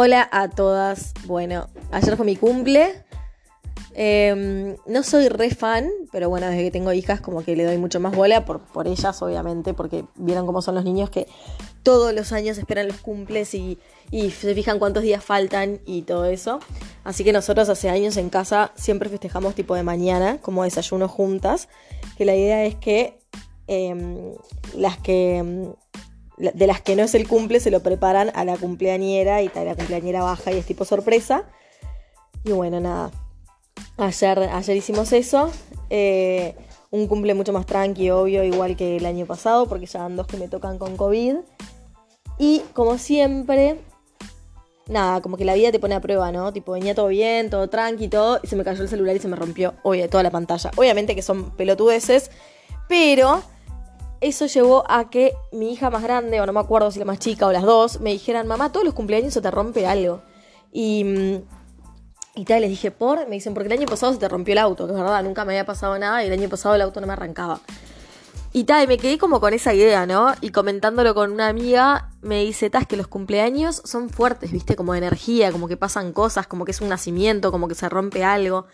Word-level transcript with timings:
Hola 0.00 0.28
a 0.30 0.46
todas. 0.46 1.12
Bueno, 1.26 1.66
ayer 1.90 2.16
fue 2.16 2.24
mi 2.24 2.36
cumple. 2.36 3.02
Em, 3.94 4.76
no 4.86 5.02
soy 5.02 5.28
re 5.28 5.50
fan, 5.50 5.90
pero 6.12 6.28
bueno, 6.28 6.46
desde 6.46 6.62
que 6.62 6.70
tengo 6.70 6.92
hijas 6.92 7.20
como 7.20 7.42
que 7.42 7.56
le 7.56 7.64
doy 7.64 7.78
mucho 7.78 7.98
más 7.98 8.14
bola 8.14 8.44
por, 8.44 8.60
por 8.60 8.86
ellas, 8.86 9.20
obviamente, 9.22 9.74
porque 9.74 10.04
vieron 10.14 10.46
cómo 10.46 10.62
son 10.62 10.76
los 10.76 10.84
niños 10.84 11.10
que 11.10 11.26
todos 11.82 12.14
los 12.14 12.30
años 12.30 12.58
esperan 12.58 12.86
los 12.86 12.98
cumples 12.98 13.52
y, 13.54 13.80
y 14.12 14.30
se 14.30 14.54
fijan 14.54 14.78
cuántos 14.78 15.02
días 15.02 15.24
faltan 15.24 15.80
y 15.84 16.02
todo 16.02 16.26
eso. 16.26 16.60
Así 17.02 17.24
que 17.24 17.32
nosotros 17.32 17.68
hace 17.68 17.90
años 17.90 18.16
en 18.18 18.30
casa 18.30 18.70
siempre 18.76 19.08
festejamos 19.08 19.56
tipo 19.56 19.74
de 19.74 19.82
mañana, 19.82 20.38
como 20.40 20.62
desayuno 20.62 21.08
juntas, 21.08 21.68
que 22.16 22.24
la 22.24 22.36
idea 22.36 22.64
es 22.64 22.76
que 22.76 23.18
em, 23.66 24.32
las 24.76 24.96
que 24.98 25.38
em, 25.38 25.72
de 26.38 26.66
las 26.66 26.80
que 26.80 26.96
no 26.96 27.02
es 27.02 27.14
el 27.14 27.26
cumple 27.26 27.60
se 27.60 27.70
lo 27.70 27.80
preparan 27.80 28.30
a 28.34 28.44
la 28.44 28.56
cumpleañera 28.56 29.42
y 29.42 29.50
la 29.54 29.74
cumpleañera 29.74 30.22
baja 30.22 30.52
y 30.52 30.58
es 30.58 30.66
tipo 30.66 30.84
sorpresa. 30.84 31.44
Y 32.44 32.52
bueno, 32.52 32.80
nada. 32.80 33.10
Ayer, 33.96 34.38
ayer 34.38 34.76
hicimos 34.76 35.12
eso. 35.12 35.50
Eh, 35.90 36.54
un 36.90 37.06
cumple 37.06 37.34
mucho 37.34 37.52
más 37.52 37.66
tranqui, 37.66 38.10
obvio, 38.10 38.44
igual 38.44 38.76
que 38.76 38.96
el 38.96 39.06
año 39.06 39.26
pasado, 39.26 39.66
porque 39.66 39.86
ya 39.86 40.00
van 40.00 40.16
dos 40.16 40.26
que 40.26 40.36
me 40.36 40.48
tocan 40.48 40.78
con 40.78 40.96
COVID. 40.96 41.36
Y 42.38 42.62
como 42.72 42.98
siempre, 42.98 43.78
nada, 44.86 45.20
como 45.20 45.36
que 45.36 45.44
la 45.44 45.54
vida 45.54 45.72
te 45.72 45.78
pone 45.78 45.94
a 45.94 46.00
prueba, 46.00 46.32
¿no? 46.32 46.52
Tipo, 46.52 46.72
venía 46.72 46.94
todo 46.94 47.08
bien, 47.08 47.50
todo 47.50 47.68
tranqui, 47.68 48.08
todo, 48.08 48.40
y 48.42 48.46
se 48.46 48.56
me 48.56 48.64
cayó 48.64 48.82
el 48.82 48.88
celular 48.88 49.16
y 49.16 49.18
se 49.18 49.28
me 49.28 49.36
rompió, 49.36 49.74
oye, 49.82 50.08
toda 50.08 50.22
la 50.22 50.30
pantalla. 50.30 50.70
Obviamente 50.76 51.14
que 51.14 51.22
son 51.22 51.50
pelotudeces, 51.50 52.30
pero 52.88 53.42
eso 54.20 54.46
llevó 54.46 54.84
a 54.90 55.10
que 55.10 55.34
mi 55.52 55.72
hija 55.72 55.90
más 55.90 56.02
grande, 56.02 56.40
o 56.40 56.46
no 56.46 56.52
me 56.52 56.60
acuerdo 56.60 56.90
si 56.90 56.98
la 56.98 57.04
más 57.04 57.18
chica 57.18 57.46
o 57.46 57.52
las 57.52 57.62
dos, 57.62 58.00
me 58.00 58.10
dijeran, 58.10 58.46
mamá, 58.46 58.72
todos 58.72 58.84
los 58.84 58.94
cumpleaños 58.94 59.34
se 59.34 59.40
te 59.40 59.50
rompe 59.50 59.86
algo. 59.86 60.22
Y, 60.72 61.04
mm, 61.04 61.42
y 62.34 62.44
tal, 62.44 62.60
les 62.60 62.70
dije, 62.70 62.90
¿por? 62.90 63.26
Me 63.28 63.36
dicen, 63.36 63.54
porque 63.54 63.66
el 63.66 63.78
año 63.78 63.86
pasado 63.86 64.12
se 64.12 64.18
te 64.18 64.28
rompió 64.28 64.52
el 64.52 64.58
auto, 64.58 64.86
que 64.86 64.92
es 64.92 64.98
verdad, 64.98 65.22
nunca 65.22 65.44
me 65.44 65.52
había 65.52 65.66
pasado 65.66 65.98
nada 65.98 66.22
y 66.22 66.26
el 66.26 66.32
año 66.32 66.48
pasado 66.48 66.74
el 66.74 66.82
auto 66.82 67.00
no 67.00 67.06
me 67.06 67.12
arrancaba. 67.12 67.60
Y 68.52 68.64
tal, 68.64 68.88
me 68.88 68.96
quedé 68.96 69.18
como 69.18 69.40
con 69.40 69.52
esa 69.52 69.74
idea, 69.74 70.06
¿no? 70.06 70.32
Y 70.40 70.50
comentándolo 70.50 71.14
con 71.14 71.32
una 71.32 71.48
amiga, 71.48 72.10
me 72.22 72.44
dice, 72.44 72.70
tas, 72.70 72.86
que 72.86 72.96
los 72.96 73.06
cumpleaños 73.06 73.82
son 73.84 74.08
fuertes, 74.08 74.52
¿viste? 74.52 74.74
Como 74.74 74.92
de 74.92 74.98
energía, 74.98 75.52
como 75.52 75.68
que 75.68 75.76
pasan 75.76 76.12
cosas, 76.12 76.46
como 76.46 76.64
que 76.64 76.70
es 76.70 76.80
un 76.80 76.88
nacimiento, 76.88 77.52
como 77.52 77.68
que 77.68 77.74
se 77.74 77.88
rompe 77.88 78.24
algo. 78.24 78.66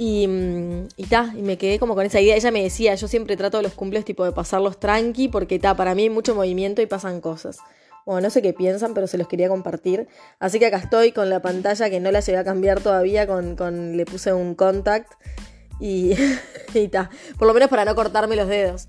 Y, 0.00 0.86
ta, 1.10 1.34
y 1.36 1.42
me 1.42 1.58
quedé 1.58 1.80
como 1.80 1.96
con 1.96 2.06
esa 2.06 2.20
idea. 2.20 2.36
Ella 2.36 2.52
me 2.52 2.62
decía, 2.62 2.94
yo 2.94 3.08
siempre 3.08 3.36
trato 3.36 3.60
los 3.62 3.72
cumples 3.72 4.04
tipo 4.04 4.24
de 4.24 4.30
pasarlos 4.30 4.78
tranqui, 4.78 5.26
porque 5.26 5.58
ta, 5.58 5.76
para 5.76 5.96
mí 5.96 6.02
hay 6.02 6.10
mucho 6.10 6.36
movimiento 6.36 6.80
y 6.80 6.86
pasan 6.86 7.20
cosas. 7.20 7.58
Bueno, 8.06 8.20
no 8.20 8.30
sé 8.30 8.40
qué 8.40 8.52
piensan, 8.52 8.94
pero 8.94 9.08
se 9.08 9.18
los 9.18 9.26
quería 9.26 9.48
compartir. 9.48 10.06
Así 10.38 10.60
que 10.60 10.66
acá 10.66 10.76
estoy 10.76 11.10
con 11.10 11.28
la 11.30 11.42
pantalla 11.42 11.90
que 11.90 11.98
no 11.98 12.12
la 12.12 12.20
llegué 12.20 12.38
a 12.38 12.44
cambiar 12.44 12.80
todavía, 12.80 13.26
con, 13.26 13.96
le 13.96 14.04
puse 14.06 14.32
un 14.32 14.54
contact 14.54 15.14
y, 15.80 16.12
y 16.74 16.86
ta. 16.86 17.10
Por 17.36 17.48
lo 17.48 17.54
menos 17.54 17.68
para 17.68 17.84
no 17.84 17.96
cortarme 17.96 18.36
los 18.36 18.46
dedos. 18.46 18.86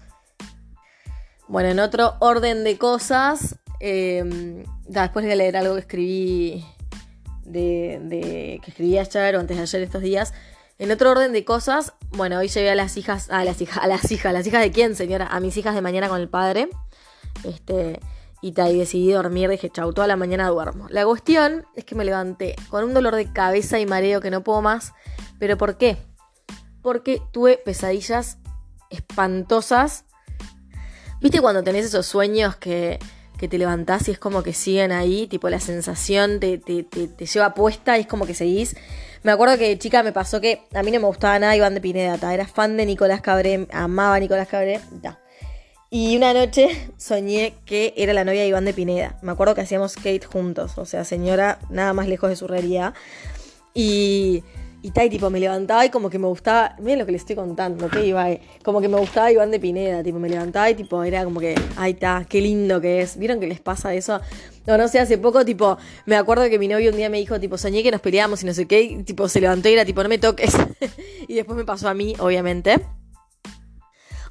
Bueno, 1.48 1.70
en 1.70 1.80
otro 1.80 2.18
orden 2.20 2.64
de 2.64 2.78
cosas, 2.78 3.56
eh, 3.80 4.64
después 4.88 5.26
voy 5.26 5.34
a 5.34 5.36
leer 5.36 5.58
algo 5.58 5.74
que 5.74 5.82
escribí 5.82 6.66
de, 7.46 8.00
de, 8.04 8.62
que 8.64 8.70
escribí 8.70 9.00
ayer 9.00 9.36
o 9.36 9.40
antes 9.40 9.58
de 9.58 9.64
ayer 9.64 9.82
estos 9.82 10.04
días. 10.04 10.34
En 10.80 10.92
otro 10.92 11.12
orden 11.12 11.34
de 11.34 11.44
cosas, 11.44 11.94
bueno, 12.12 12.38
hoy 12.38 12.48
llevé 12.48 12.72
a 12.72 12.76
las 12.76 12.96
hijas, 12.96 13.30
a 13.30 13.44
las 13.44 13.62
hijas, 13.62 13.84
a 13.84 13.88
las 13.88 14.10
hijas, 14.14 14.32
las 14.32 14.48
hijas 14.48 14.62
de 14.62 14.72
quién, 14.72 14.96
señora, 14.96 15.28
a 15.28 15.42
mis 15.42 15.58
hijas 15.58 15.76
de 15.76 15.82
mañana 15.82 16.08
con 16.08 16.22
el 16.22 16.30
padre. 16.30 16.70
Este, 17.44 18.00
y, 18.42 18.54
y 18.58 18.78
decidí 18.78 19.12
dormir, 19.12 19.50
dije, 19.50 19.70
chau, 19.70 19.92
toda 19.92 20.08
la 20.08 20.16
mañana 20.16 20.48
duermo. 20.48 20.88
La 20.90 21.04
cuestión 21.04 21.66
es 21.76 21.84
que 21.84 21.96
me 21.96 22.06
levanté 22.06 22.56
con 22.70 22.86
un 22.86 22.94
dolor 22.94 23.18
de 23.18 23.30
cabeza 23.34 23.78
y 23.78 23.86
mareo 23.86 24.22
que 24.22 24.32
no 24.32 24.42
puedo 24.42 24.62
más. 24.62 24.94
¿Pero 25.38 25.58
por 25.58 25.78
qué? 25.78 25.98
Porque 26.82 27.22
tuve 27.34 27.58
pesadillas 27.58 28.38
espantosas. 28.90 30.06
¿Viste 31.20 31.42
cuando 31.42 31.62
tenés 31.62 31.88
esos 31.88 32.06
sueños 32.06 32.56
que, 32.56 33.00
que 33.38 33.50
te 33.50 33.58
levantás 33.58 34.08
y 34.08 34.12
es 34.12 34.20
como 34.20 34.44
que 34.44 34.54
siguen 34.54 34.94
ahí? 34.94 35.28
Tipo, 35.28 35.50
la 35.50 35.60
sensación 35.60 36.40
te, 36.40 36.58
te, 36.58 36.84
te, 36.84 37.10
te 37.10 37.26
lleva 37.26 37.54
puesta 37.54 37.98
y 37.98 38.02
es 38.02 38.08
como 38.08 38.26
que 38.26 38.34
seguís. 38.34 38.78
Me 39.24 39.32
acuerdo 39.32 39.58
que 39.58 39.78
chica 39.78 40.04
me 40.04 40.14
pasó 40.14 40.40
que 40.40 40.62
a 40.74 40.82
mí 40.84 40.92
no 40.92 41.00
me 41.00 41.08
gustaba 41.08 41.38
nada 41.40 41.56
Iván 41.56 41.74
de 41.74 41.82
Pineda, 41.82 42.18
ta. 42.18 42.34
era 42.34 42.48
fan 42.48 42.78
de 42.78 42.86
Nicolás 42.86 43.22
Cabré, 43.22 43.68
amaba 43.72 44.20
Nicolás 44.20 44.48
Cabré, 44.48 44.80
ta. 45.02 45.20
Y 45.90 46.16
una 46.16 46.34
noche 46.34 46.70
soñé 46.98 47.56
que 47.66 47.94
era 47.98 48.14
la 48.14 48.24
novia 48.24 48.42
de 48.42 48.48
Iván 48.48 48.66
de 48.66 48.74
Pineda. 48.74 49.18
Me 49.22 49.32
acuerdo 49.32 49.56
que 49.56 49.62
hacíamos 49.62 49.94
skate 49.94 50.26
juntos, 50.26 50.78
o 50.78 50.86
sea, 50.86 51.04
señora, 51.04 51.60
nada 51.70 51.94
más 51.94 52.08
lejos 52.08 52.30
de 52.30 52.36
su 52.36 52.48
realidad. 52.48 52.94
Y, 53.74 54.44
y 54.82 54.92
tal, 54.92 55.10
tipo, 55.10 55.30
me 55.30 55.40
levantaba 55.40 55.86
y 55.86 55.90
como 55.90 56.10
que 56.10 56.18
me 56.18 56.28
gustaba, 56.28 56.76
miren 56.80 57.00
lo 57.00 57.06
que 57.06 57.12
le 57.12 57.18
estoy 57.18 57.36
contando, 57.36 57.90
que 57.90 58.06
iba, 58.06 58.28
como 58.64 58.80
que 58.80 58.88
me 58.88 58.98
gustaba 58.98 59.30
Iván 59.32 59.52
de 59.52 59.60
Pineda, 59.60 60.02
tipo, 60.04 60.20
me 60.20 60.30
levantaba 60.30 60.70
y 60.70 60.76
tipo, 60.76 61.04
era 61.04 61.26
como 61.26 61.42
que, 61.42 61.56
ay, 61.76 61.92
está, 61.92 62.26
qué 62.30 62.40
lindo 62.40 62.80
que 62.80 63.02
es. 63.02 63.18
¿Vieron 63.18 63.42
que 63.42 63.48
les 63.48 63.60
pasa 63.60 63.94
eso? 63.94 64.22
No, 64.66 64.78
no 64.78 64.88
sé, 64.88 65.00
hace 65.00 65.18
poco, 65.18 65.44
tipo, 65.44 65.78
me 66.06 66.16
acuerdo 66.16 66.50
que 66.50 66.58
mi 66.58 66.70
novio 66.70 66.92
un 66.92 66.98
día 66.98 67.10
me 67.10 67.18
dijo, 67.18 67.40
tipo, 67.40 67.58
soñé 67.58 67.84
que 67.84 67.92
nos 67.92 68.00
peleábamos 68.00 68.42
y 68.44 68.46
no 68.46 68.54
sé 68.54 68.68
qué, 68.68 68.82
y, 68.82 69.04
tipo, 69.04 69.28
se 69.28 69.42
levantó 69.42 69.68
y 69.68 69.74
era 69.74 69.84
tipo, 69.84 70.02
no 70.02 70.08
me 70.08 70.18
toques. 70.18 70.54
y 71.28 71.34
después 71.34 71.58
me 71.58 71.66
pasó 71.66 71.90
a 71.90 71.94
mí, 71.94 72.16
obviamente. 72.20 72.80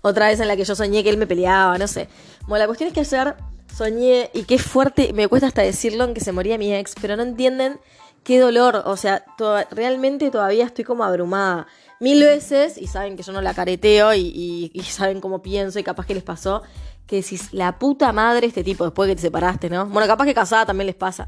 Otra 0.00 0.28
vez 0.28 0.40
en 0.40 0.48
la 0.48 0.56
que 0.56 0.64
yo 0.64 0.74
soñé 0.74 1.02
que 1.02 1.10
él 1.10 1.18
me 1.18 1.26
peleaba, 1.26 1.76
no 1.76 1.86
sé. 1.88 2.08
Bueno, 2.46 2.62
la 2.62 2.66
cuestión 2.66 2.88
es 2.88 2.94
que 2.94 3.00
ayer 3.00 3.34
soñé, 3.76 4.30
y 4.32 4.44
qué 4.44 4.58
fuerte, 4.58 5.12
me 5.12 5.28
cuesta 5.28 5.48
hasta 5.48 5.60
decirlo, 5.60 6.04
en 6.04 6.14
que 6.14 6.20
se 6.20 6.32
moría 6.32 6.56
mi 6.56 6.74
ex, 6.74 6.94
pero 7.00 7.16
no 7.16 7.22
entienden 7.22 7.78
qué 8.24 8.38
dolor, 8.38 8.82
o 8.84 8.96
sea, 8.96 9.24
realmente 9.70 10.30
todavía 10.30 10.64
estoy 10.64 10.84
como 10.84 11.04
abrumada. 11.04 11.66
Mil 12.00 12.22
veces, 12.22 12.78
y 12.78 12.86
saben 12.86 13.16
que 13.16 13.22
yo 13.22 13.32
no 13.32 13.42
la 13.42 13.54
careteo, 13.54 14.14
y, 14.14 14.70
saben 14.88 15.20
cómo 15.20 15.42
pienso, 15.42 15.78
y 15.78 15.82
capaz 15.82 16.06
que 16.06 16.14
les 16.14 16.22
pasó, 16.22 16.62
que 17.06 17.16
decís, 17.16 17.48
la 17.52 17.78
puta 17.78 18.12
madre 18.12 18.46
este 18.46 18.62
tipo, 18.62 18.84
después 18.84 19.08
que 19.08 19.16
te 19.16 19.22
separaste, 19.22 19.70
¿no? 19.70 19.86
Bueno, 19.86 20.06
capaz 20.06 20.26
que 20.26 20.34
casada 20.34 20.66
también 20.66 20.86
les 20.86 20.96
pasa. 20.96 21.26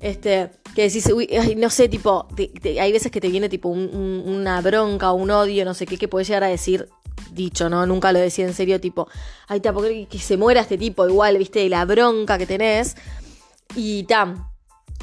Este, 0.00 0.50
que 0.74 0.82
decís, 0.82 1.06
uy, 1.14 1.28
no 1.56 1.70
sé, 1.70 1.88
tipo, 1.88 2.26
te, 2.34 2.48
te, 2.48 2.80
hay 2.80 2.90
veces 2.90 3.12
que 3.12 3.20
te 3.20 3.28
viene 3.28 3.48
tipo 3.48 3.68
un, 3.68 3.90
un, 3.94 4.22
una 4.26 4.60
bronca, 4.60 5.12
un 5.12 5.30
odio, 5.30 5.64
no 5.64 5.74
sé 5.74 5.86
qué, 5.86 5.96
que 5.96 6.08
puedes 6.08 6.26
llegar 6.26 6.44
a 6.44 6.48
decir, 6.48 6.88
dicho, 7.32 7.68
¿no? 7.68 7.86
Nunca 7.86 8.12
lo 8.12 8.18
decía 8.18 8.46
en 8.46 8.54
serio, 8.54 8.80
tipo, 8.80 9.08
ay, 9.48 9.60
porque 9.60 10.06
que 10.10 10.18
se 10.18 10.36
muera 10.36 10.60
este 10.60 10.78
tipo, 10.78 11.06
igual, 11.06 11.38
viste, 11.38 11.68
la 11.68 11.84
bronca 11.84 12.38
que 12.38 12.46
tenés. 12.46 12.96
Y 13.74 14.04
tam, 14.04 14.51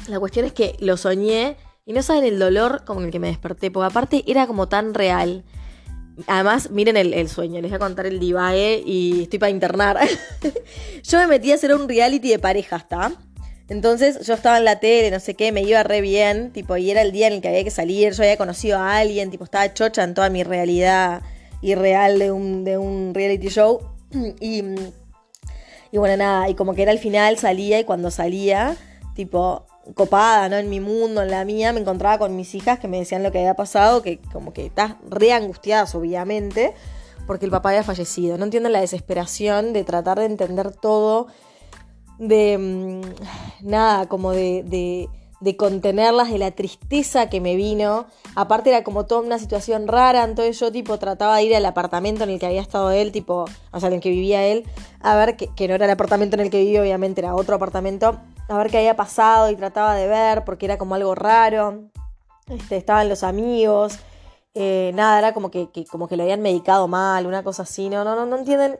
la 0.08 0.18
cuestión 0.18 0.44
es 0.44 0.52
que 0.52 0.76
lo 0.80 0.96
soñé 0.96 1.56
y 1.86 1.92
no 1.92 2.02
saben 2.02 2.24
el 2.24 2.38
dolor 2.38 2.84
con 2.84 3.04
el 3.04 3.10
que 3.10 3.18
me 3.18 3.28
desperté, 3.28 3.70
porque 3.70 3.86
aparte 3.86 4.24
era 4.26 4.46
como 4.46 4.68
tan 4.68 4.94
real. 4.94 5.44
Además, 6.26 6.70
miren 6.70 6.96
el, 6.96 7.28
sueño, 7.28 7.60
les 7.60 7.70
voy 7.70 7.76
a 7.76 7.78
contar 7.78 8.06
el 8.06 8.20
divae 8.20 8.82
y 8.84 9.22
estoy 9.22 9.38
para 9.38 9.50
internar. 9.50 9.98
yo 11.02 11.18
me 11.18 11.26
metí 11.26 11.52
a 11.52 11.54
hacer 11.54 11.74
un 11.74 11.88
reality 11.88 12.28
de 12.28 12.38
parejas, 12.38 12.82
¿está? 12.82 13.12
Entonces 13.68 14.26
yo 14.26 14.34
estaba 14.34 14.58
en 14.58 14.64
la 14.64 14.80
tele, 14.80 15.10
no 15.10 15.20
sé 15.20 15.34
qué, 15.34 15.52
me 15.52 15.62
iba 15.62 15.82
re 15.82 16.00
bien, 16.00 16.52
tipo, 16.52 16.76
y 16.76 16.90
era 16.90 17.02
el 17.02 17.12
día 17.12 17.28
en 17.28 17.34
el 17.34 17.40
que 17.40 17.48
había 17.48 17.64
que 17.64 17.70
salir, 17.70 18.12
yo 18.12 18.24
había 18.24 18.36
conocido 18.36 18.78
a 18.78 18.98
alguien, 18.98 19.30
tipo, 19.30 19.44
estaba 19.44 19.72
chocha 19.72 20.02
en 20.02 20.12
toda 20.14 20.28
mi 20.28 20.42
realidad 20.42 21.22
irreal 21.62 22.18
de 22.18 22.32
un, 22.32 22.64
de 22.64 22.78
un 22.78 23.14
reality 23.14 23.48
show. 23.48 23.80
Y, 24.40 24.64
y 25.92 25.98
bueno, 25.98 26.16
nada, 26.16 26.48
y 26.48 26.54
como 26.54 26.74
que 26.74 26.82
era 26.82 26.90
el 26.90 26.98
final, 26.98 27.38
salía 27.38 27.78
y 27.78 27.84
cuando 27.84 28.10
salía, 28.10 28.76
tipo, 29.14 29.66
copada, 29.94 30.48
¿no? 30.48 30.56
En 30.56 30.68
mi 30.68 30.80
mundo, 30.80 31.22
en 31.22 31.30
la 31.30 31.44
mía, 31.44 31.72
me 31.72 31.80
encontraba 31.80 32.18
con 32.18 32.36
mis 32.36 32.54
hijas 32.54 32.78
que 32.78 32.88
me 32.88 32.98
decían 32.98 33.22
lo 33.22 33.32
que 33.32 33.38
había 33.38 33.54
pasado, 33.54 34.02
que 34.02 34.20
como 34.32 34.52
que 34.52 34.66
estás 34.66 34.96
re 35.08 35.32
angustiadas, 35.32 35.94
obviamente, 35.94 36.74
porque 37.26 37.44
el 37.44 37.50
papá 37.50 37.70
había 37.70 37.82
fallecido. 37.82 38.38
No 38.38 38.44
entienden 38.44 38.72
la 38.72 38.80
desesperación 38.80 39.72
de 39.72 39.84
tratar 39.84 40.18
de 40.18 40.26
entender 40.26 40.72
todo, 40.72 41.28
de 42.18 42.58
mmm, 42.58 43.66
nada, 43.66 44.06
como 44.06 44.32
de, 44.32 44.62
de, 44.64 45.08
de, 45.40 45.56
contenerlas, 45.56 46.30
de 46.30 46.38
la 46.38 46.50
tristeza 46.50 47.28
que 47.28 47.40
me 47.40 47.56
vino. 47.56 48.06
Aparte 48.36 48.70
era 48.70 48.84
como 48.84 49.06
toda 49.06 49.22
una 49.22 49.38
situación 49.38 49.88
rara, 49.88 50.24
entonces 50.24 50.60
yo 50.60 50.70
tipo 50.70 50.98
trataba 50.98 51.36
de 51.36 51.44
ir 51.44 51.56
al 51.56 51.64
apartamento 51.64 52.24
en 52.24 52.30
el 52.30 52.38
que 52.38 52.46
había 52.46 52.60
estado 52.60 52.90
él, 52.90 53.12
tipo, 53.12 53.46
o 53.72 53.80
sea, 53.80 53.88
en 53.88 53.94
el 53.94 54.00
que 54.00 54.10
vivía 54.10 54.46
él, 54.46 54.64
a 55.00 55.16
ver, 55.16 55.36
que, 55.36 55.48
que 55.54 55.66
no 55.66 55.74
era 55.74 55.86
el 55.86 55.90
apartamento 55.90 56.36
en 56.36 56.40
el 56.40 56.50
que 56.50 56.58
vivía, 56.60 56.82
obviamente 56.82 57.22
era 57.22 57.34
otro 57.34 57.56
apartamento 57.56 58.20
a 58.50 58.58
ver 58.58 58.70
qué 58.70 58.78
había 58.78 58.96
pasado 58.96 59.48
y 59.48 59.56
trataba 59.56 59.94
de 59.94 60.08
ver 60.08 60.44
porque 60.44 60.66
era 60.66 60.76
como 60.76 60.96
algo 60.96 61.14
raro. 61.14 61.84
Este, 62.48 62.76
estaban 62.76 63.08
los 63.08 63.22
amigos. 63.22 63.98
Eh, 64.54 64.90
nada, 64.94 65.18
era 65.20 65.32
como 65.32 65.50
que, 65.52 65.70
que, 65.70 65.84
como 65.86 66.08
que 66.08 66.16
le 66.16 66.24
habían 66.24 66.42
medicado 66.42 66.88
mal, 66.88 67.26
una 67.26 67.44
cosa 67.44 67.62
así. 67.62 67.88
No, 67.88 68.02
no, 68.02 68.16
no, 68.16 68.26
no 68.26 68.36
entienden 68.36 68.78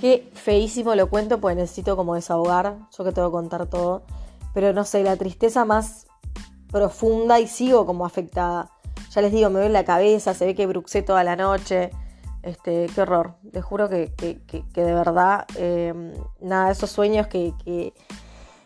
qué 0.00 0.28
feísimo 0.34 0.94
lo 0.96 1.08
cuento, 1.08 1.40
pues 1.40 1.56
necesito 1.56 1.96
como 1.96 2.16
desahogar. 2.16 2.76
Yo 2.96 3.04
que 3.04 3.12
tengo 3.12 3.28
que 3.28 3.32
contar 3.32 3.66
todo. 3.66 4.02
Pero 4.54 4.72
no 4.72 4.84
sé, 4.84 5.04
la 5.04 5.16
tristeza 5.16 5.64
más 5.64 6.06
profunda 6.72 7.38
y 7.38 7.46
sigo 7.46 7.86
como 7.86 8.04
afectada. 8.04 8.70
Ya 9.12 9.22
les 9.22 9.30
digo, 9.30 9.50
me 9.50 9.60
duele 9.60 9.72
la 9.72 9.84
cabeza, 9.84 10.34
se 10.34 10.46
ve 10.46 10.54
que 10.56 10.66
bruxé 10.66 11.02
toda 11.02 11.22
la 11.22 11.36
noche. 11.36 11.90
Este, 12.42 12.88
qué 12.92 13.02
horror. 13.02 13.36
Les 13.52 13.64
juro 13.64 13.88
que, 13.88 14.12
que, 14.16 14.64
de 14.74 14.94
verdad, 14.94 15.46
eh, 15.56 15.94
nada, 16.40 16.72
esos 16.72 16.90
sueños 16.90 17.28
que, 17.28 17.54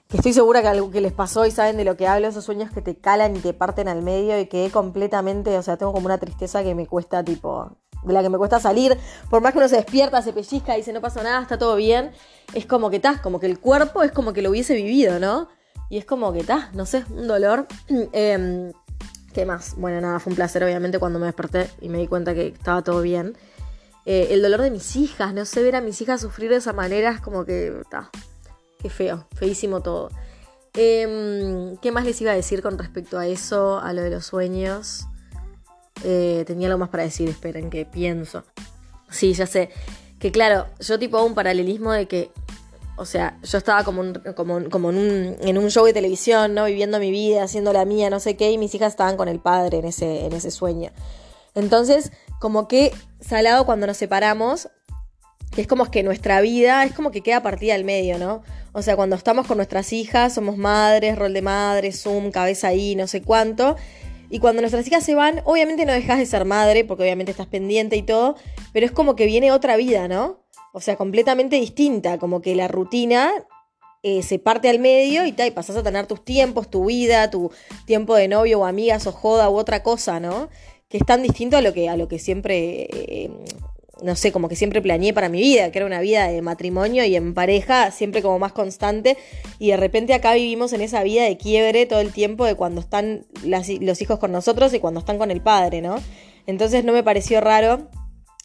que 0.08 0.18
estoy 0.18 0.32
segura 0.32 0.62
que 0.62 0.68
algo 0.68 0.90
que 0.90 1.00
les 1.00 1.12
pasó 1.12 1.46
y 1.46 1.50
saben 1.50 1.76
de 1.76 1.84
lo 1.84 1.96
que 1.96 2.06
hablo, 2.06 2.28
esos 2.28 2.44
sueños 2.44 2.70
que 2.70 2.80
te 2.80 2.96
calan 2.96 3.36
y 3.36 3.40
te 3.40 3.52
parten 3.52 3.88
al 3.88 4.02
medio 4.02 4.38
y 4.38 4.46
que 4.46 4.70
completamente, 4.70 5.58
o 5.58 5.62
sea, 5.62 5.76
tengo 5.76 5.92
como 5.92 6.06
una 6.06 6.18
tristeza 6.18 6.62
que 6.62 6.74
me 6.74 6.86
cuesta 6.86 7.24
tipo, 7.24 7.76
de 8.04 8.12
la 8.12 8.22
que 8.22 8.30
me 8.30 8.38
cuesta 8.38 8.60
salir, 8.60 8.96
por 9.30 9.42
más 9.42 9.52
que 9.52 9.58
uno 9.58 9.68
se 9.68 9.76
despierta, 9.76 10.22
se 10.22 10.32
pellizca 10.32 10.74
y 10.74 10.80
dice 10.80 10.92
no 10.92 11.00
pasa 11.00 11.22
nada, 11.22 11.42
está 11.42 11.58
todo 11.58 11.74
bien, 11.74 12.12
es 12.54 12.66
como 12.66 12.88
que 12.90 12.96
estás, 12.96 13.20
como 13.20 13.40
que 13.40 13.46
el 13.46 13.58
cuerpo 13.58 14.04
es 14.04 14.12
como 14.12 14.32
que 14.32 14.42
lo 14.42 14.50
hubiese 14.50 14.74
vivido, 14.74 15.18
¿no? 15.18 15.48
Y 15.88 15.98
es 15.98 16.04
como 16.04 16.32
que 16.32 16.40
está, 16.40 16.70
no 16.72 16.86
sé, 16.86 17.04
un 17.10 17.26
dolor. 17.26 17.66
Em, 18.12 18.72
¿Qué 19.32 19.44
más? 19.44 19.74
Bueno, 19.76 20.00
nada, 20.00 20.18
fue 20.18 20.30
un 20.30 20.36
placer 20.36 20.64
obviamente 20.64 20.98
cuando 20.98 21.18
me 21.18 21.26
desperté 21.26 21.68
y 21.80 21.90
me 21.90 21.98
di 21.98 22.06
cuenta 22.06 22.32
que 22.34 22.46
estaba 22.46 22.82
todo 22.82 23.02
bien. 23.02 23.36
Eh, 24.06 24.28
el 24.30 24.40
dolor 24.40 24.62
de 24.62 24.70
mis 24.70 24.96
hijas, 24.96 25.34
no 25.34 25.44
sé, 25.44 25.62
ver 25.62 25.76
a 25.76 25.80
mis 25.80 26.00
hijas 26.00 26.22
sufrir 26.22 26.48
de 26.48 26.56
esa 26.56 26.72
manera 26.72 27.10
es 27.10 27.20
como 27.20 27.44
que 27.44 27.82
Feo, 28.88 29.26
feísimo 29.34 29.82
todo. 29.82 30.10
Em, 30.74 31.76
¿Qué 31.78 31.90
más 31.90 32.04
les 32.04 32.20
iba 32.20 32.32
a 32.32 32.34
decir 32.34 32.62
con 32.62 32.78
respecto 32.78 33.18
a 33.18 33.26
eso, 33.26 33.78
a 33.78 33.92
lo 33.92 34.02
de 34.02 34.10
los 34.10 34.26
sueños? 34.26 35.06
Eh, 36.04 36.44
tenía 36.46 36.68
algo 36.68 36.78
más 36.78 36.90
para 36.90 37.04
decir, 37.04 37.28
esperen, 37.28 37.70
que 37.70 37.86
pienso. 37.86 38.44
Sí, 39.10 39.32
ya 39.32 39.46
sé. 39.46 39.70
Que 40.18 40.30
claro, 40.30 40.66
yo 40.80 40.98
tipo 40.98 41.16
hago 41.16 41.26
un 41.26 41.34
paralelismo 41.34 41.92
de 41.92 42.06
que, 42.06 42.30
o 42.96 43.06
sea, 43.06 43.38
yo 43.42 43.58
estaba 43.58 43.84
como, 43.84 44.02
como, 44.34 44.58
en, 44.58 44.96
un, 44.96 45.36
en, 45.40 45.58
un, 45.58 45.70
show 45.70 45.84
de 45.84 45.92
televisión, 45.92 46.54
¿no? 46.54 46.64
Viviendo 46.66 46.98
mi 46.98 47.10
vida, 47.10 47.42
haciendo 47.42 47.72
la 47.72 47.84
mía, 47.84 48.10
no 48.10 48.20
sé 48.20 48.36
qué, 48.36 48.50
y 48.50 48.58
mis 48.58 48.74
hijas 48.74 48.92
estaban 48.92 49.16
con 49.16 49.28
el 49.28 49.40
padre 49.40 49.78
en 49.78 49.86
ese, 49.86 50.26
en 50.26 50.32
ese 50.32 50.50
sueño. 50.50 50.90
Entonces, 51.54 52.12
como 52.38 52.68
que 52.68 52.92
salado 53.20 53.64
cuando 53.64 53.86
nos 53.86 53.96
separamos, 53.96 54.68
que 55.56 55.62
es 55.62 55.66
como 55.66 55.90
que 55.90 56.02
nuestra 56.02 56.42
vida 56.42 56.84
es 56.84 56.92
como 56.92 57.10
que 57.10 57.22
queda 57.22 57.42
partida 57.42 57.74
al 57.74 57.82
medio, 57.82 58.18
¿no? 58.18 58.42
O 58.72 58.82
sea, 58.82 58.94
cuando 58.94 59.16
estamos 59.16 59.46
con 59.46 59.56
nuestras 59.56 59.90
hijas, 59.94 60.34
somos 60.34 60.58
madres, 60.58 61.16
rol 61.16 61.32
de 61.32 61.40
madre, 61.40 61.92
Zoom, 61.92 62.30
cabeza 62.30 62.68
ahí, 62.68 62.94
no 62.94 63.06
sé 63.06 63.22
cuánto. 63.22 63.74
Y 64.28 64.38
cuando 64.38 64.60
nuestras 64.60 64.86
hijas 64.86 65.02
se 65.02 65.14
van, 65.14 65.40
obviamente 65.46 65.86
no 65.86 65.94
dejas 65.94 66.18
de 66.18 66.26
ser 66.26 66.44
madre, 66.44 66.84
porque 66.84 67.04
obviamente 67.04 67.30
estás 67.30 67.46
pendiente 67.46 67.96
y 67.96 68.02
todo, 68.02 68.36
pero 68.74 68.84
es 68.84 68.92
como 68.92 69.16
que 69.16 69.24
viene 69.24 69.50
otra 69.50 69.78
vida, 69.78 70.08
¿no? 70.08 70.44
O 70.74 70.82
sea, 70.82 70.96
completamente 70.96 71.56
distinta, 71.56 72.18
como 72.18 72.42
que 72.42 72.54
la 72.54 72.68
rutina 72.68 73.32
eh, 74.02 74.22
se 74.22 74.38
parte 74.38 74.68
al 74.68 74.78
medio 74.78 75.24
y, 75.24 75.34
y 75.34 75.50
pasas 75.52 75.76
a 75.76 75.82
tener 75.82 76.06
tus 76.06 76.22
tiempos, 76.22 76.68
tu 76.68 76.84
vida, 76.84 77.30
tu 77.30 77.50
tiempo 77.86 78.14
de 78.14 78.28
novio 78.28 78.60
o 78.60 78.66
amigas 78.66 79.06
o 79.06 79.12
joda 79.12 79.48
u 79.48 79.56
otra 79.56 79.82
cosa, 79.82 80.20
¿no? 80.20 80.50
Que 80.90 80.98
es 80.98 81.06
tan 81.06 81.22
distinto 81.22 81.56
a 81.56 81.62
lo 81.62 81.72
que, 81.72 81.88
a 81.88 81.96
lo 81.96 82.08
que 82.08 82.18
siempre 82.18 82.88
eh, 82.92 83.30
no 84.02 84.14
sé, 84.14 84.30
como 84.30 84.48
que 84.48 84.56
siempre 84.56 84.82
planeé 84.82 85.14
para 85.14 85.28
mi 85.28 85.40
vida, 85.40 85.70
que 85.70 85.78
era 85.78 85.86
una 85.86 86.00
vida 86.00 86.28
de 86.28 86.42
matrimonio 86.42 87.04
y 87.04 87.16
en 87.16 87.32
pareja, 87.32 87.90
siempre 87.90 88.20
como 88.20 88.38
más 88.38 88.52
constante. 88.52 89.16
Y 89.58 89.70
de 89.70 89.76
repente 89.76 90.12
acá 90.12 90.34
vivimos 90.34 90.72
en 90.72 90.82
esa 90.82 91.02
vida 91.02 91.24
de 91.24 91.36
quiebre 91.38 91.86
todo 91.86 92.00
el 92.00 92.12
tiempo 92.12 92.44
de 92.44 92.54
cuando 92.54 92.80
están 92.80 93.26
los 93.42 94.02
hijos 94.02 94.18
con 94.18 94.32
nosotros 94.32 94.74
y 94.74 94.80
cuando 94.80 95.00
están 95.00 95.18
con 95.18 95.30
el 95.30 95.40
padre, 95.40 95.80
¿no? 95.80 95.96
Entonces 96.46 96.84
no 96.84 96.92
me 96.92 97.02
pareció 97.02 97.40
raro 97.40 97.88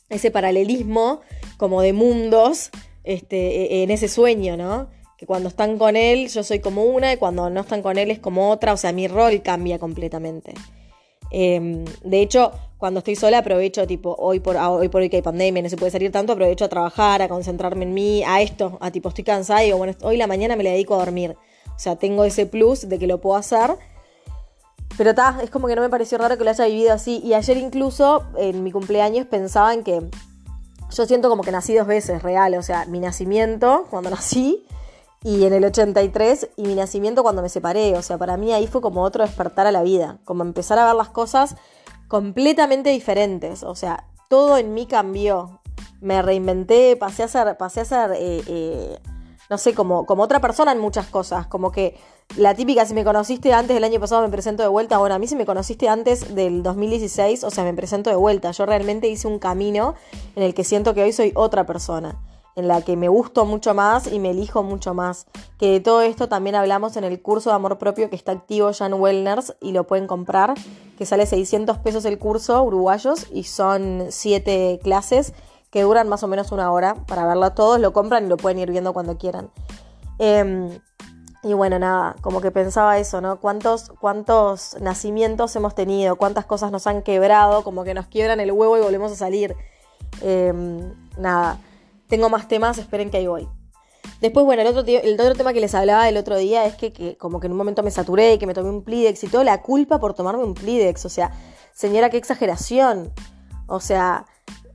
ese 0.09 0.31
paralelismo 0.31 1.21
como 1.57 1.81
de 1.81 1.93
mundos 1.93 2.69
este, 3.03 3.77
e, 3.77 3.83
en 3.83 3.91
ese 3.91 4.07
sueño, 4.07 4.55
¿no? 4.57 4.89
Que 5.17 5.25
cuando 5.25 5.49
están 5.49 5.77
con 5.77 5.95
él 5.95 6.29
yo 6.29 6.43
soy 6.43 6.59
como 6.59 6.85
una 6.85 7.13
y 7.13 7.17
cuando 7.17 7.49
no 7.49 7.61
están 7.61 7.81
con 7.81 7.97
él 7.97 8.09
es 8.09 8.19
como 8.19 8.49
otra, 8.49 8.73
o 8.73 8.77
sea, 8.77 8.91
mi 8.91 9.07
rol 9.07 9.41
cambia 9.41 9.79
completamente. 9.79 10.53
Em, 11.29 11.85
de 12.03 12.21
hecho, 12.21 12.51
cuando 12.81 12.97
estoy 12.97 13.15
sola 13.15 13.37
aprovecho, 13.37 13.85
tipo, 13.85 14.15
hoy 14.17 14.39
por, 14.39 14.57
ah, 14.57 14.71
hoy 14.71 14.89
por 14.89 15.01
hoy 15.01 15.09
que 15.11 15.17
hay 15.17 15.21
pandemia, 15.21 15.61
no 15.61 15.69
se 15.69 15.77
puede 15.77 15.91
salir 15.91 16.11
tanto, 16.11 16.33
aprovecho 16.33 16.65
a 16.65 16.67
trabajar, 16.67 17.21
a 17.21 17.29
concentrarme 17.29 17.85
en 17.85 17.93
mí, 17.93 18.23
a 18.23 18.41
esto, 18.41 18.79
a 18.81 18.89
tipo, 18.89 19.09
estoy 19.09 19.23
cansada 19.23 19.61
y 19.61 19.67
digo, 19.67 19.77
bueno, 19.77 19.93
hoy 20.01 20.17
la 20.17 20.25
mañana 20.25 20.55
me 20.55 20.63
la 20.63 20.71
dedico 20.71 20.95
a 20.95 20.97
dormir. 20.97 21.37
O 21.67 21.77
sea, 21.77 21.95
tengo 21.95 22.23
ese 22.23 22.47
plus 22.47 22.89
de 22.89 22.97
que 22.97 23.05
lo 23.05 23.21
puedo 23.21 23.37
hacer. 23.37 23.77
Pero 24.97 25.11
está, 25.11 25.37
es 25.43 25.51
como 25.51 25.67
que 25.67 25.75
no 25.75 25.83
me 25.83 25.89
pareció 25.89 26.17
raro 26.17 26.39
que 26.39 26.43
lo 26.43 26.49
haya 26.49 26.65
vivido 26.65 26.91
así. 26.91 27.21
Y 27.23 27.35
ayer 27.35 27.55
incluso, 27.57 28.23
en 28.35 28.63
mi 28.63 28.71
cumpleaños, 28.71 29.27
pensaba 29.27 29.75
en 29.75 29.83
que 29.83 30.01
yo 30.89 31.05
siento 31.05 31.29
como 31.29 31.43
que 31.43 31.51
nací 31.51 31.75
dos 31.75 31.85
veces, 31.85 32.23
real. 32.23 32.55
O 32.55 32.63
sea, 32.63 32.85
mi 32.87 32.99
nacimiento, 32.99 33.85
cuando 33.91 34.09
nací, 34.17 34.65
y 35.23 35.43
en 35.45 35.53
el 35.53 35.65
83 35.65 36.49
y 36.57 36.63
mi 36.63 36.73
nacimiento 36.73 37.21
cuando 37.21 37.43
me 37.43 37.49
separé. 37.49 37.95
O 37.95 38.01
sea, 38.01 38.17
para 38.17 38.37
mí 38.37 38.51
ahí 38.53 38.65
fue 38.65 38.81
como 38.81 39.03
otro 39.03 39.23
despertar 39.23 39.67
a 39.67 39.71
la 39.71 39.83
vida, 39.83 40.17
como 40.25 40.41
empezar 40.41 40.79
a 40.79 40.87
ver 40.87 40.95
las 40.95 41.09
cosas 41.09 41.55
completamente 42.11 42.89
diferentes. 42.89 43.63
O 43.63 43.73
sea, 43.73 44.03
todo 44.27 44.57
en 44.57 44.73
mí 44.73 44.85
cambió. 44.85 45.61
Me 46.01 46.21
reinventé, 46.21 46.97
pasé 46.97 47.23
a 47.23 47.29
ser, 47.29 47.55
pasé 47.57 47.79
a 47.79 47.85
ser 47.85 48.11
eh, 48.17 48.43
eh, 48.47 48.99
no 49.49 49.57
sé, 49.57 49.73
como, 49.73 50.05
como 50.05 50.23
otra 50.23 50.41
persona 50.41 50.73
en 50.73 50.79
muchas 50.79 51.07
cosas. 51.07 51.47
Como 51.47 51.71
que 51.71 51.97
la 52.35 52.53
típica, 52.53 52.85
si 52.85 52.93
me 52.93 53.05
conociste 53.05 53.53
antes 53.53 53.73
del 53.73 53.85
año 53.85 54.01
pasado, 54.01 54.23
me 54.23 54.27
presento 54.27 54.61
de 54.61 54.67
vuelta. 54.67 54.97
Bueno, 54.97 55.15
a 55.15 55.19
mí 55.19 55.27
si 55.27 55.37
me 55.37 55.45
conociste 55.45 55.87
antes 55.87 56.35
del 56.35 56.63
2016, 56.63 57.45
o 57.45 57.49
sea, 57.49 57.63
me 57.63 57.73
presento 57.73 58.09
de 58.09 58.17
vuelta. 58.17 58.51
Yo 58.51 58.65
realmente 58.65 59.07
hice 59.07 59.29
un 59.29 59.39
camino 59.39 59.95
en 60.35 60.43
el 60.43 60.53
que 60.53 60.65
siento 60.65 60.93
que 60.93 61.03
hoy 61.03 61.13
soy 61.13 61.31
otra 61.33 61.65
persona 61.65 62.19
en 62.55 62.67
la 62.67 62.81
que 62.81 62.97
me 62.97 63.07
gusto 63.07 63.45
mucho 63.45 63.73
más 63.73 64.11
y 64.11 64.19
me 64.19 64.31
elijo 64.31 64.63
mucho 64.63 64.93
más. 64.93 65.27
Que 65.57 65.71
de 65.71 65.79
todo 65.79 66.01
esto 66.01 66.27
también 66.27 66.55
hablamos 66.55 66.97
en 66.97 67.03
el 67.03 67.21
curso 67.21 67.49
de 67.49 67.55
amor 67.55 67.77
propio 67.77 68.09
que 68.09 68.15
está 68.15 68.33
activo 68.33 68.71
ya 68.71 68.87
Wellners 68.87 69.55
y 69.61 69.71
lo 69.71 69.87
pueden 69.87 70.07
comprar, 70.07 70.53
que 71.01 71.07
sale 71.07 71.25
600 71.25 71.79
pesos 71.79 72.05
el 72.05 72.19
curso 72.19 72.61
uruguayos 72.61 73.25
y 73.31 73.45
son 73.45 74.05
7 74.09 74.79
clases 74.83 75.33
que 75.71 75.81
duran 75.81 76.07
más 76.07 76.21
o 76.21 76.27
menos 76.27 76.51
una 76.51 76.71
hora 76.71 76.93
para 77.07 77.25
verlo 77.25 77.53
todos, 77.53 77.79
lo 77.79 77.91
compran 77.91 78.25
y 78.25 78.29
lo 78.29 78.37
pueden 78.37 78.59
ir 78.59 78.69
viendo 78.69 78.93
cuando 78.93 79.17
quieran. 79.17 79.49
Em, 80.19 80.69
y 81.41 81.53
bueno, 81.53 81.79
nada, 81.79 82.15
como 82.21 82.39
que 82.39 82.51
pensaba 82.51 82.99
eso, 82.99 83.19
¿no? 83.19 83.39
¿Cuántos, 83.39 83.89
¿Cuántos 83.99 84.77
nacimientos 84.79 85.55
hemos 85.55 85.73
tenido? 85.73 86.17
¿Cuántas 86.17 86.45
cosas 86.45 86.71
nos 86.71 86.85
han 86.85 87.01
quebrado? 87.01 87.63
Como 87.63 87.83
que 87.83 87.95
nos 87.95 88.05
quiebran 88.05 88.39
el 88.39 88.51
huevo 88.51 88.77
y 88.77 88.81
volvemos 88.81 89.11
a 89.11 89.15
salir. 89.15 89.55
Em, 90.21 90.93
nada 91.17 91.57
tengo 92.09 92.29
más 92.29 92.47
temas, 92.47 92.77
esperen 92.77 93.09
que 93.09 93.17
ahí 93.17 93.25
voy. 93.25 93.49
Después, 94.21 94.45
bueno, 94.45 94.61
el 94.61 94.67
otro, 94.67 94.83
tema 95.35 95.51
que 95.51 95.59
les 95.59 95.73
hablaba 95.73 96.07
el 96.07 96.15
otro 96.15 96.37
día 96.37 96.65
es 96.65 96.75
que, 96.75 97.17
como 97.17 97.39
que 97.39 97.47
en 97.47 97.53
un 97.53 97.57
momento 97.57 97.81
me 97.81 97.89
saturé 97.89 98.35
y 98.35 98.37
que 98.37 98.45
me 98.45 98.53
tomé 98.53 98.69
un 98.69 98.83
Plidex 98.83 99.23
y 99.23 99.27
todo, 99.27 99.43
la 99.43 99.63
culpa 99.63 99.99
por 99.99 100.13
tomarme 100.13 100.43
un 100.43 100.53
Plidex. 100.53 101.05
O 101.05 101.09
sea, 101.09 101.31
señora, 101.73 102.11
qué 102.11 102.17
exageración. 102.17 103.11
O 103.65 103.79
sea, 103.79 104.27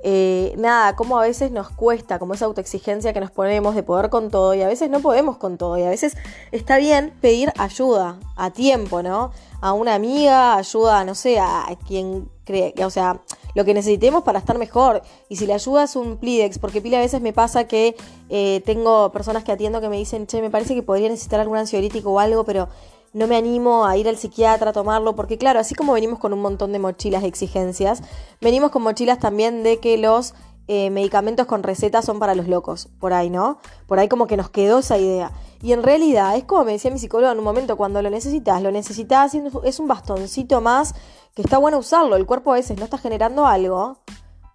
eh, 0.08 0.54
nada, 0.56 0.94
como 0.94 1.18
a 1.18 1.22
veces 1.22 1.50
nos 1.50 1.68
cuesta, 1.68 2.20
como 2.20 2.34
esa 2.34 2.44
autoexigencia 2.44 3.12
que 3.12 3.18
nos 3.18 3.32
ponemos 3.32 3.74
de 3.74 3.82
poder 3.82 4.08
con 4.08 4.30
todo 4.30 4.54
y 4.54 4.62
a 4.62 4.68
veces 4.68 4.88
no 4.88 5.00
podemos 5.00 5.36
con 5.36 5.58
todo 5.58 5.76
y 5.78 5.82
a 5.82 5.88
veces 5.88 6.16
está 6.52 6.78
bien 6.78 7.12
pedir 7.20 7.52
ayuda 7.58 8.20
a 8.36 8.52
tiempo, 8.52 9.02
¿no? 9.02 9.32
A 9.60 9.72
una 9.72 9.96
amiga, 9.96 10.54
ayuda, 10.54 11.04
no 11.04 11.16
sé, 11.16 11.40
a 11.40 11.66
quien 11.88 12.28
cree, 12.44 12.72
o 12.84 12.90
sea, 12.90 13.20
lo 13.56 13.64
que 13.64 13.74
necesitemos 13.74 14.22
para 14.22 14.38
estar 14.38 14.58
mejor. 14.58 15.02
Y 15.28 15.36
si 15.36 15.46
le 15.46 15.54
ayudas 15.54 15.96
un 15.96 16.18
Plidex, 16.18 16.58
porque 16.58 16.80
pila 16.80 16.98
a 16.98 17.00
veces 17.00 17.20
me 17.20 17.32
pasa 17.32 17.66
que 17.66 17.96
eh, 18.28 18.62
tengo 18.64 19.10
personas 19.12 19.44
que 19.44 19.52
atiendo 19.52 19.80
que 19.80 19.88
me 19.88 19.96
dicen, 19.96 20.26
che, 20.26 20.40
me 20.40 20.50
parece 20.50 20.74
que 20.74 20.82
podría 20.82 21.08
necesitar 21.08 21.40
algún 21.40 21.58
ansiolítico 21.58 22.12
o 22.12 22.20
algo, 22.20 22.44
pero 22.44 22.68
no 23.16 23.26
me 23.26 23.36
animo 23.36 23.86
a 23.86 23.96
ir 23.96 24.10
al 24.10 24.18
psiquiatra 24.18 24.70
a 24.70 24.72
tomarlo, 24.74 25.16
porque 25.16 25.38
claro, 25.38 25.58
así 25.58 25.74
como 25.74 25.94
venimos 25.94 26.18
con 26.18 26.34
un 26.34 26.42
montón 26.42 26.72
de 26.72 26.78
mochilas 26.78 27.22
de 27.22 27.28
exigencias, 27.28 28.02
venimos 28.42 28.70
con 28.70 28.82
mochilas 28.82 29.18
también 29.18 29.62
de 29.62 29.78
que 29.78 29.96
los 29.96 30.34
eh, 30.68 30.90
medicamentos 30.90 31.46
con 31.46 31.62
receta 31.62 32.02
son 32.02 32.18
para 32.18 32.34
los 32.34 32.46
locos, 32.46 32.90
por 33.00 33.14
ahí, 33.14 33.30
¿no? 33.30 33.56
Por 33.86 33.98
ahí 33.98 34.08
como 34.08 34.26
que 34.26 34.36
nos 34.36 34.50
quedó 34.50 34.80
esa 34.80 34.98
idea. 34.98 35.32
Y 35.62 35.72
en 35.72 35.82
realidad 35.82 36.36
es 36.36 36.44
como 36.44 36.64
me 36.64 36.72
decía 36.72 36.90
mi 36.90 36.98
psicólogo 36.98 37.32
en 37.32 37.38
un 37.38 37.44
momento, 37.44 37.78
cuando 37.78 38.02
lo 38.02 38.10
necesitas, 38.10 38.62
lo 38.62 38.70
necesitas, 38.70 39.32
es 39.64 39.80
un 39.80 39.88
bastoncito 39.88 40.60
más 40.60 40.94
que 41.34 41.40
está 41.40 41.56
bueno 41.56 41.78
usarlo. 41.78 42.16
El 42.16 42.26
cuerpo 42.26 42.52
a 42.52 42.56
veces 42.56 42.76
no 42.76 42.84
está 42.84 42.98
generando 42.98 43.46
algo 43.46 43.96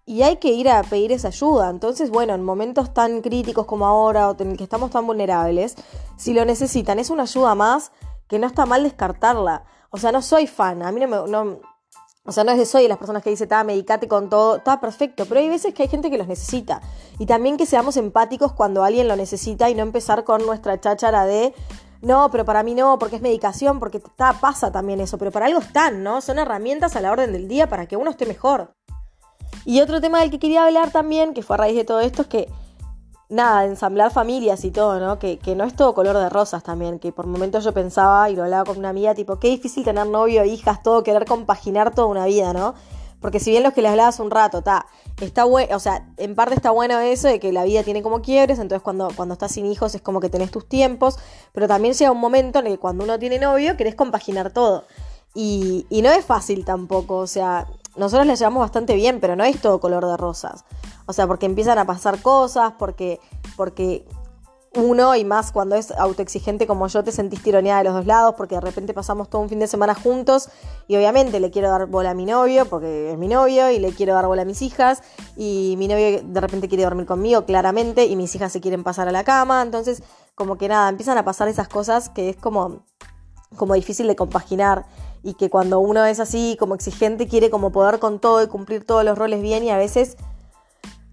y 0.05 0.21
hay 0.21 0.37
que 0.37 0.49
ir 0.49 0.69
a 0.69 0.83
pedir 0.83 1.11
esa 1.11 1.29
ayuda. 1.29 1.71
Entonces, 1.71 2.11
bueno, 2.11 2.35
en 2.35 2.43
momentos 2.43 2.93
tan 2.93 3.21
críticos 3.21 3.65
como 3.65 3.87
ahora 3.87 4.29
o 4.29 4.35
en 4.39 4.55
que 4.55 4.63
estamos 4.63 4.91
tan 4.91 5.07
vulnerables, 5.07 5.73
si 6.15 6.35
lo 6.35 6.45
necesitan, 6.45 6.99
es 6.99 7.09
una 7.09 7.23
ayuda 7.23 7.55
más 7.55 7.91
que 8.31 8.39
no 8.39 8.47
está 8.47 8.65
mal 8.65 8.81
descartarla. 8.81 9.65
O 9.89 9.97
sea, 9.97 10.13
no 10.13 10.21
soy 10.21 10.47
fan, 10.47 10.83
a 10.83 10.91
mí 10.93 11.01
no 11.01 11.07
me... 11.09 11.57
O 12.23 12.31
sea, 12.31 12.45
no 12.45 12.51
es 12.51 12.57
de 12.57 12.65
soy 12.65 12.83
de 12.83 12.87
las 12.87 12.97
personas 12.97 13.23
que 13.23 13.29
dicen, 13.29 13.45
está, 13.45 13.61
medicate 13.65 14.07
con 14.07 14.29
todo, 14.29 14.55
está 14.57 14.79
perfecto, 14.79 15.25
pero 15.25 15.41
hay 15.41 15.49
veces 15.49 15.73
que 15.73 15.83
hay 15.83 15.89
gente 15.89 16.09
que 16.09 16.17
los 16.17 16.29
necesita. 16.29 16.81
Y 17.19 17.25
también 17.25 17.57
que 17.57 17.65
seamos 17.65 17.97
empáticos 17.97 18.53
cuando 18.53 18.85
alguien 18.85 19.09
lo 19.09 19.17
necesita 19.17 19.69
y 19.69 19.75
no 19.75 19.81
empezar 19.81 20.23
con 20.23 20.45
nuestra 20.45 20.79
cháchara 20.79 21.25
de, 21.25 21.53
no, 22.01 22.31
pero 22.31 22.45
para 22.45 22.63
mí 22.63 22.73
no, 22.73 22.97
porque 22.99 23.17
es 23.17 23.21
medicación, 23.21 23.79
porque 23.79 23.97
está, 23.97 24.31
pasa 24.39 24.71
también 24.71 25.01
eso, 25.01 25.17
pero 25.17 25.31
para 25.31 25.47
algo 25.47 25.59
están, 25.59 26.03
¿no? 26.03 26.21
Son 26.21 26.39
herramientas 26.39 26.95
a 26.95 27.01
la 27.01 27.11
orden 27.11 27.33
del 27.33 27.49
día 27.49 27.67
para 27.67 27.85
que 27.85 27.97
uno 27.97 28.11
esté 28.11 28.25
mejor. 28.25 28.71
Y 29.65 29.81
otro 29.81 29.99
tema 29.99 30.21
del 30.21 30.31
que 30.31 30.39
quería 30.39 30.63
hablar 30.63 30.91
también, 30.91 31.33
que 31.33 31.43
fue 31.43 31.55
a 31.55 31.57
raíz 31.57 31.75
de 31.75 31.83
todo 31.83 31.99
esto, 31.99 32.21
es 32.21 32.27
que 32.29 32.49
nada, 33.31 33.65
ensamblar 33.65 34.11
familias 34.11 34.63
y 34.65 34.71
todo, 34.71 34.99
¿no? 34.99 35.17
Que, 35.17 35.39
que, 35.39 35.55
no 35.55 35.63
es 35.63 35.75
todo 35.75 35.93
color 35.93 36.17
de 36.17 36.29
rosas 36.29 36.63
también, 36.63 36.99
que 36.99 37.11
por 37.11 37.25
momentos 37.25 37.63
yo 37.63 37.73
pensaba 37.73 38.29
y 38.29 38.35
lo 38.35 38.43
hablaba 38.43 38.65
con 38.65 38.77
una 38.77 38.89
amiga, 38.89 39.15
tipo, 39.15 39.39
qué 39.39 39.47
difícil 39.47 39.83
tener 39.83 40.05
novio, 40.05 40.43
hijas, 40.43 40.83
todo, 40.83 41.03
querer 41.03 41.25
compaginar 41.25 41.95
toda 41.95 42.07
una 42.07 42.25
vida, 42.25 42.53
¿no? 42.53 42.75
Porque 43.21 43.39
si 43.39 43.51
bien 43.51 43.63
los 43.63 43.73
que 43.73 43.81
le 43.81 43.87
hablabas 43.87 44.19
un 44.19 44.31
rato, 44.31 44.59
está, 44.59 44.87
está 45.21 45.45
bueno, 45.45 45.75
o 45.75 45.79
sea, 45.79 46.07
en 46.17 46.35
parte 46.35 46.55
está 46.55 46.71
bueno 46.71 46.99
eso 46.99 47.27
de 47.27 47.39
que 47.39 47.53
la 47.53 47.63
vida 47.63 47.83
tiene 47.83 48.01
como 48.01 48.21
quiebres, 48.21 48.59
entonces 48.59 48.83
cuando, 48.83 49.09
cuando 49.15 49.33
estás 49.33 49.53
sin 49.53 49.65
hijos 49.67 49.95
es 49.95 50.01
como 50.01 50.19
que 50.19 50.29
tenés 50.29 50.51
tus 50.51 50.67
tiempos, 50.67 51.17
pero 51.53 51.67
también 51.67 51.93
llega 51.93 52.11
un 52.11 52.19
momento 52.19 52.59
en 52.59 52.67
el 52.67 52.73
que 52.73 52.79
cuando 52.79 53.03
uno 53.03 53.17
tiene 53.19 53.39
novio 53.39 53.77
querés 53.77 53.95
compaginar 53.95 54.51
todo. 54.51 54.85
Y, 55.33 55.85
y 55.89 56.01
no 56.01 56.11
es 56.11 56.25
fácil 56.25 56.65
tampoco, 56.65 57.17
o 57.17 57.27
sea, 57.27 57.67
nosotros 57.95 58.25
le 58.25 58.35
llevamos 58.35 58.61
bastante 58.61 58.95
bien, 58.95 59.19
pero 59.19 59.35
no 59.35 59.43
es 59.43 59.59
todo 59.61 59.79
color 59.79 60.05
de 60.05 60.17
rosas. 60.17 60.65
O 61.05 61.13
sea, 61.13 61.27
porque 61.27 61.45
empiezan 61.45 61.77
a 61.77 61.85
pasar 61.85 62.21
cosas, 62.21 62.73
porque, 62.77 63.19
porque 63.55 64.05
uno 64.73 65.15
y 65.17 65.25
más 65.25 65.51
cuando 65.51 65.75
es 65.75 65.91
autoexigente 65.91 66.65
como 66.65 66.87
yo 66.87 67.03
te 67.03 67.11
sentís 67.11 67.43
tironeada 67.43 67.79
de 67.79 67.83
los 67.85 67.93
dos 67.93 68.05
lados 68.05 68.35
porque 68.37 68.55
de 68.55 68.61
repente 68.61 68.93
pasamos 68.93 69.29
todo 69.29 69.41
un 69.41 69.49
fin 69.49 69.59
de 69.59 69.67
semana 69.67 69.93
juntos 69.93 70.47
y 70.87 70.95
obviamente 70.95 71.41
le 71.41 71.51
quiero 71.51 71.69
dar 71.69 71.87
bola 71.87 72.11
a 72.11 72.13
mi 72.13 72.25
novio 72.25 72.65
porque 72.65 73.11
es 73.11 73.17
mi 73.17 73.27
novio 73.27 73.69
y 73.69 73.79
le 73.79 73.91
quiero 73.91 74.13
dar 74.13 74.27
bola 74.27 74.43
a 74.43 74.45
mis 74.45 74.61
hijas 74.61 75.03
y 75.35 75.75
mi 75.77 75.89
novio 75.89 76.21
de 76.23 76.39
repente 76.39 76.69
quiere 76.69 76.85
dormir 76.85 77.05
conmigo 77.05 77.43
claramente 77.43 78.05
y 78.05 78.15
mis 78.15 78.33
hijas 78.33 78.53
se 78.53 78.61
quieren 78.61 78.83
pasar 78.83 79.09
a 79.09 79.11
la 79.11 79.25
cama 79.25 79.61
entonces 79.61 80.03
como 80.35 80.57
que 80.57 80.69
nada 80.69 80.87
empiezan 80.87 81.17
a 81.17 81.25
pasar 81.25 81.49
esas 81.49 81.67
cosas 81.67 82.07
que 82.07 82.29
es 82.29 82.37
como 82.37 82.85
como 83.57 83.73
difícil 83.73 84.07
de 84.07 84.15
compaginar 84.15 84.85
y 85.23 85.35
que 85.35 85.49
cuando 85.49 85.79
uno 85.79 86.05
es 86.05 86.19
así 86.19 86.55
como 86.59 86.75
exigente 86.75 87.27
quiere 87.27 87.49
como 87.49 87.71
poder 87.71 87.99
con 87.99 88.19
todo 88.19 88.43
y 88.43 88.47
cumplir 88.47 88.85
todos 88.85 89.03
los 89.03 89.17
roles 89.17 89.41
bien 89.41 89.63
y 89.63 89.69
a 89.69 89.77
veces 89.77 90.17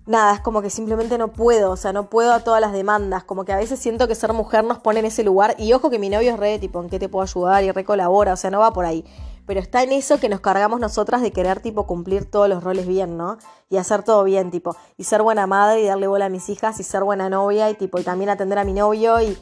nada, 0.08 0.34
es 0.34 0.40
como 0.40 0.62
que 0.62 0.70
simplemente 0.70 1.18
no 1.18 1.28
puedo, 1.28 1.70
o 1.70 1.76
sea, 1.76 1.92
no 1.92 2.08
puedo 2.08 2.32
a 2.32 2.40
todas 2.40 2.62
las 2.62 2.72
demandas, 2.72 3.24
como 3.24 3.44
que 3.44 3.52
a 3.52 3.56
veces 3.56 3.78
siento 3.78 4.08
que 4.08 4.14
ser 4.14 4.32
mujer 4.32 4.64
nos 4.64 4.78
pone 4.78 5.00
en 5.00 5.04
ese 5.04 5.22
lugar 5.22 5.54
y 5.58 5.74
ojo 5.74 5.90
que 5.90 5.98
mi 5.98 6.08
novio 6.08 6.32
es 6.32 6.38
re 6.38 6.58
tipo, 6.58 6.80
¿en 6.80 6.88
qué 6.88 6.98
te 6.98 7.10
puedo 7.10 7.22
ayudar? 7.22 7.62
y 7.62 7.70
recolabora, 7.70 8.32
o 8.32 8.36
sea, 8.36 8.50
no 8.50 8.60
va 8.60 8.72
por 8.72 8.86
ahí. 8.86 9.04
Pero 9.46 9.60
está 9.60 9.82
en 9.82 9.92
eso 9.92 10.18
que 10.18 10.28
nos 10.28 10.40
cargamos 10.40 10.80
nosotras 10.80 11.22
de 11.22 11.30
querer 11.30 11.60
tipo 11.60 11.86
cumplir 11.86 12.30
todos 12.30 12.48
los 12.48 12.62
roles 12.64 12.86
bien, 12.86 13.16
¿no? 13.16 13.38
Y 13.70 13.76
hacer 13.76 14.02
todo 14.02 14.24
bien, 14.24 14.50
tipo, 14.50 14.76
y 14.96 15.04
ser 15.04 15.22
buena 15.22 15.46
madre 15.46 15.82
y 15.82 15.86
darle 15.86 16.06
bola 16.06 16.26
a 16.26 16.28
mis 16.30 16.48
hijas 16.48 16.80
y 16.80 16.82
ser 16.82 17.04
buena 17.04 17.28
novia 17.28 17.68
y 17.70 17.74
tipo, 17.74 17.98
y 17.98 18.02
también 18.02 18.30
atender 18.30 18.58
a 18.58 18.64
mi 18.64 18.72
novio 18.72 19.20
y, 19.20 19.38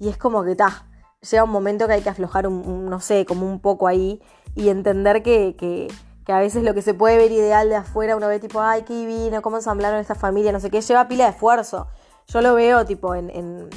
y 0.00 0.08
es 0.08 0.16
como 0.16 0.42
que 0.42 0.56
ta, 0.56 0.87
llega 1.20 1.44
un 1.44 1.50
momento 1.50 1.86
que 1.86 1.94
hay 1.94 2.02
que 2.02 2.10
aflojar 2.10 2.46
un, 2.46 2.86
no 2.86 3.00
sé, 3.00 3.26
como 3.26 3.46
un 3.46 3.60
poco 3.60 3.86
ahí 3.86 4.20
y 4.54 4.68
entender 4.68 5.22
que, 5.22 5.56
que 5.56 5.88
que 6.28 6.34
a 6.34 6.40
veces 6.40 6.62
lo 6.62 6.74
que 6.74 6.82
se 6.82 6.92
puede 6.92 7.16
ver 7.16 7.32
ideal 7.32 7.70
de 7.70 7.76
afuera, 7.76 8.14
uno 8.14 8.28
ve 8.28 8.38
tipo, 8.38 8.60
ay, 8.60 8.82
qué 8.82 8.92
divino, 8.92 9.40
cómo 9.40 9.56
ensamblaron 9.56 9.98
esta 9.98 10.14
familia, 10.14 10.52
no 10.52 10.60
sé 10.60 10.68
qué, 10.68 10.82
lleva 10.82 11.08
pila 11.08 11.24
de 11.24 11.30
esfuerzo. 11.30 11.86
Yo 12.26 12.42
lo 12.42 12.52
veo 12.52 12.84
tipo 12.84 13.14
en, 13.14 13.30
en, 13.30 13.70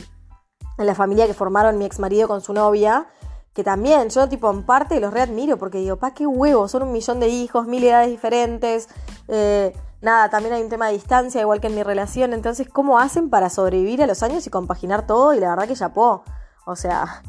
la 0.78 0.94
familia 0.94 1.28
que 1.28 1.34
formaron 1.34 1.78
mi 1.78 1.86
ex 1.86 1.98
marido 2.00 2.28
con 2.28 2.42
su 2.42 2.52
novia, 2.52 3.08
que 3.54 3.64
también 3.64 4.10
yo 4.10 4.28
tipo 4.28 4.52
en 4.52 4.66
parte 4.66 5.00
los 5.00 5.14
readmiro 5.14 5.56
porque 5.58 5.78
digo, 5.78 5.96
pa, 5.96 6.14
qué 6.14 6.28
huevo, 6.28 6.68
son 6.68 6.84
un 6.84 6.92
millón 6.92 7.22
de 7.22 7.30
hijos, 7.30 7.68
mil 7.68 7.86
edades 7.86 8.10
diferentes, 8.10 8.90
eh, 9.30 9.74
nada, 10.02 10.30
también 10.30 10.54
hay 10.54 10.62
un 10.62 10.70
tema 10.70 10.88
de 10.88 10.94
distancia, 10.96 11.40
igual 11.40 11.62
que 11.62 11.68
en 11.68 11.76
mi 11.76 11.84
relación, 11.84 12.34
entonces, 12.34 12.68
¿cómo 12.68 13.00
hacen 13.00 13.30
para 13.30 13.50
sobrevivir 13.50 14.04
a 14.04 14.08
los 14.08 14.24
años 14.24 14.46
y 14.46 14.50
compaginar 14.50 15.08
todo? 15.08 15.34
Y 15.34 15.40
la 15.40 15.52
verdad 15.52 15.70
que 15.70 15.76
ya 15.76 15.94
po, 15.94 16.26
o 16.66 16.76
sea, 16.76 17.24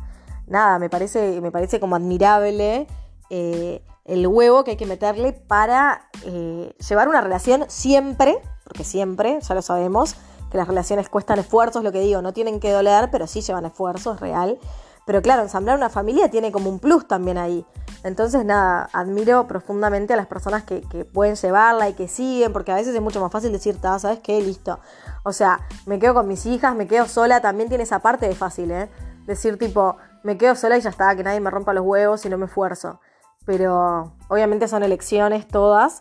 nada, 0.52 0.78
me 0.78 0.88
parece, 0.88 1.40
me 1.40 1.50
parece 1.50 1.80
como 1.80 1.97
admirable. 1.97 2.87
Eh, 3.30 3.82
el 4.04 4.26
huevo 4.26 4.64
que 4.64 4.73
hay 4.73 4.76
que 4.76 4.87
meterle 4.87 5.32
para 5.32 6.09
eh, 6.25 6.75
llevar 6.88 7.09
una 7.09 7.21
relación 7.21 7.64
siempre, 7.68 8.38
porque 8.64 8.85
siempre, 8.85 9.38
ya 9.40 9.54
lo 9.54 9.62
sabemos, 9.62 10.16
que 10.50 10.59
las 10.59 10.68
relaciones 10.68 11.09
cuestan 11.09 11.38
esfuerzos, 11.38 11.82
lo 11.82 11.92
que 11.92 12.00
digo, 12.00 12.21
no 12.21 12.32
tienen 12.32 12.61
que 12.61 12.71
doler, 12.71 13.09
pero 13.11 13.26
sí 13.26 13.40
llevan 13.40 13.64
esfuerzos, 13.64 14.21
real. 14.21 14.59
Pero 15.06 15.21
claro, 15.21 15.42
ensamblar 15.42 15.76
una 15.76 15.88
familia 15.88 16.30
tiene 16.30 16.52
como 16.52 16.71
un 16.71 16.78
plus 16.78 17.09
también 17.09 17.38
ahí. 17.38 17.64
Entonces, 18.04 18.44
nada, 18.44 18.88
admiro 18.92 19.47
profundamente 19.49 20.12
a 20.12 20.16
las 20.16 20.26
personas 20.26 20.62
que, 20.64 20.80
pueden 21.12 21.35
llevarla 21.37 21.88
y 21.88 21.94
que 21.94 22.06
siguen, 22.09 22.52
porque 22.52 22.73
a 22.73 22.76
veces 22.76 22.94
es 22.94 23.00
mucho 23.00 23.21
más 23.21 23.32
fácil 23.32 23.50
decir, 23.52 23.78
¿sabes 23.80 24.21
qué? 24.21 24.40
Listo. 24.40 24.78
O 25.25 25.32
sea, 25.32 25.61
me 25.87 25.99
quedo 25.99 26.14
con 26.14 26.28
mis 26.28 26.47
hijas, 26.47 26.76
me 26.76 26.87
quedo 26.87 27.06
sola, 27.06 27.40
también 27.40 27.68
tiene 27.68 27.85
esa 27.85 28.00
parte 28.00 28.28
de 28.28 28.35
fácil, 28.35 28.71
¿eh? 28.71 28.88
Decir 29.26 29.59
tipo, 29.59 29.97
me 30.23 30.37
quedo 30.37 30.55
sola 30.55 30.76
y 30.76 30.81
ya 30.81 30.91
está, 30.91 31.14
que 31.17 31.23
nadie 31.23 31.41
me 31.41 31.50
rompa 31.50 31.73
los 31.73 31.85
huevos 31.85 32.25
y 32.25 32.29
no 32.29 32.38
me 32.38 32.47
esfuerzo 32.47 33.00
pero 33.45 34.12
obviamente 34.29 34.69
son 34.69 34.83
elecciones 34.83 35.49
todas 35.49 36.00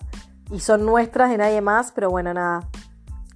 y 0.51 0.59
son 0.59 0.85
nuestras 0.85 1.29
de 1.29 1.37
nadie 1.37 1.61
más, 1.61 1.91
pero 1.91 2.09
bueno, 2.09 2.33
nada. 2.33 2.61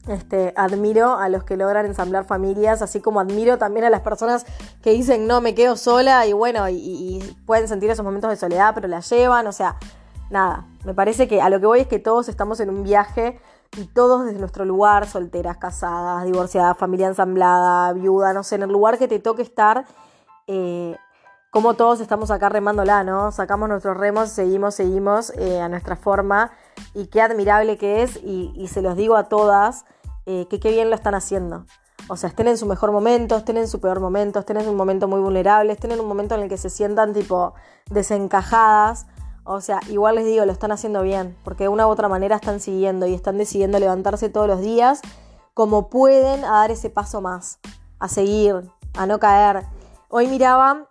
Este, 0.08 0.54
admiro 0.56 1.18
a 1.18 1.30
los 1.30 1.44
que 1.46 1.58
logran 1.58 1.88
ensamblar 1.88 2.26
familias, 2.26 2.84
así 2.84 3.02
como 3.02 3.20
admiro 3.20 3.58
también 3.58 3.86
a 3.86 3.90
las 3.90 4.02
personas 4.02 4.46
que 4.84 4.92
dicen 4.92 5.26
no, 5.26 5.42
me 5.42 5.56
quedo 5.56 5.78
sola 5.78 6.28
y 6.28 6.34
bueno, 6.34 6.70
y, 6.70 7.36
pueden 7.48 7.68
sentir 7.68 7.90
esos 7.90 8.06
momentos 8.06 8.30
de 8.30 8.36
soledad, 8.36 8.76
pero 8.76 8.88
la 8.88 9.00
llevan, 9.00 9.48
o 9.48 9.52
sea, 9.52 9.78
nada, 10.30 10.68
me 10.84 10.94
parece 10.94 11.28
que 11.28 11.42
a 11.42 11.50
lo 11.50 11.60
que 11.60 11.66
voy 11.66 11.80
es 11.80 11.88
que 11.88 11.98
todos 11.98 12.30
estamos 12.30 12.60
en 12.60 12.70
un 12.70 12.84
viaje 12.84 13.40
y 13.78 13.86
todos 13.86 14.26
desde 14.26 14.40
nuestro 14.40 14.66
lugar, 14.66 15.08
solteras, 15.08 15.58
casadas, 15.58 16.26
divorciadas, 16.26 16.78
familia 16.78 17.08
ensamblada, 17.08 17.94
viuda, 17.94 18.34
no 18.34 18.44
sé, 18.44 18.56
en 18.56 18.64
el 18.64 18.70
lugar 18.70 18.98
que 18.98 19.08
te 19.08 19.20
toque 19.20 19.42
estar, 19.42 19.86
eh, 20.48 20.96
como 21.50 21.76
todos 21.76 22.02
estamos 22.02 22.32
acá 22.32 22.50
remándola, 22.50 23.04
¿no? 23.04 23.32
Sacamos 23.32 23.70
nuestros 23.70 23.96
remos, 23.96 24.30
seguimos, 24.30 24.76
seguimos 24.76 25.32
eh, 25.38 25.62
a 25.62 25.70
nuestra 25.70 25.96
forma 25.96 26.52
y 26.94 27.08
qué 27.08 27.22
admirable 27.22 27.78
que 27.78 28.04
es 28.04 28.18
y, 28.18 28.68
se 28.68 28.82
los 28.82 28.98
digo 28.98 29.16
a 29.16 29.30
todas 29.30 29.86
eh, 30.26 30.48
que 30.50 30.60
qué 30.60 30.72
bien 30.72 30.90
lo 30.90 30.96
están 30.96 31.16
haciendo. 31.16 31.66
O 32.08 32.18
sea, 32.18 32.30
estén 32.30 32.48
en 32.48 32.58
su 32.58 32.66
mejor 32.66 32.92
momento, 32.92 33.38
estén 33.38 33.58
en 33.58 33.68
su 33.68 33.80
peor 33.80 34.00
momento, 34.00 34.40
estén 34.40 34.58
en 34.58 34.68
un 34.68 34.76
momento 34.76 35.08
muy 35.08 35.22
vulnerable, 35.22 35.72
estén 35.74 35.92
en 35.92 36.00
un 36.00 36.08
momento 36.08 36.36
en 36.36 36.42
el 36.42 36.50
que 36.50 36.58
se 36.58 36.70
sientan 36.70 37.14
tipo 37.14 37.54
desencajadas. 37.90 39.08
O 39.46 39.62
sea, 39.62 39.80
igual 39.90 40.16
les 40.16 40.26
digo, 40.26 40.44
lo 40.44 40.52
están 40.52 40.72
haciendo 40.72 41.04
bien, 41.04 41.38
porque 41.44 41.66
de 41.66 41.70
una 41.70 41.88
u 41.88 41.92
otra 41.92 42.10
manera 42.10 42.36
están 42.36 42.60
siguiendo 42.60 43.06
y 43.06 43.14
están 43.14 43.38
decidiendo 43.38 43.80
levantarse 43.80 44.28
todos 44.30 44.48
los 44.48 44.60
días 44.60 45.02
como 45.54 45.90
pueden 45.90 46.44
a 46.44 46.52
dar 46.52 46.72
ese 46.72 46.90
paso 46.90 47.22
más, 47.22 47.60
a 48.00 48.10
seguir, 48.10 48.70
a 48.96 49.06
no 49.06 49.20
caer. 49.20 49.64
Hoy 50.10 50.28
miraba 50.28 50.88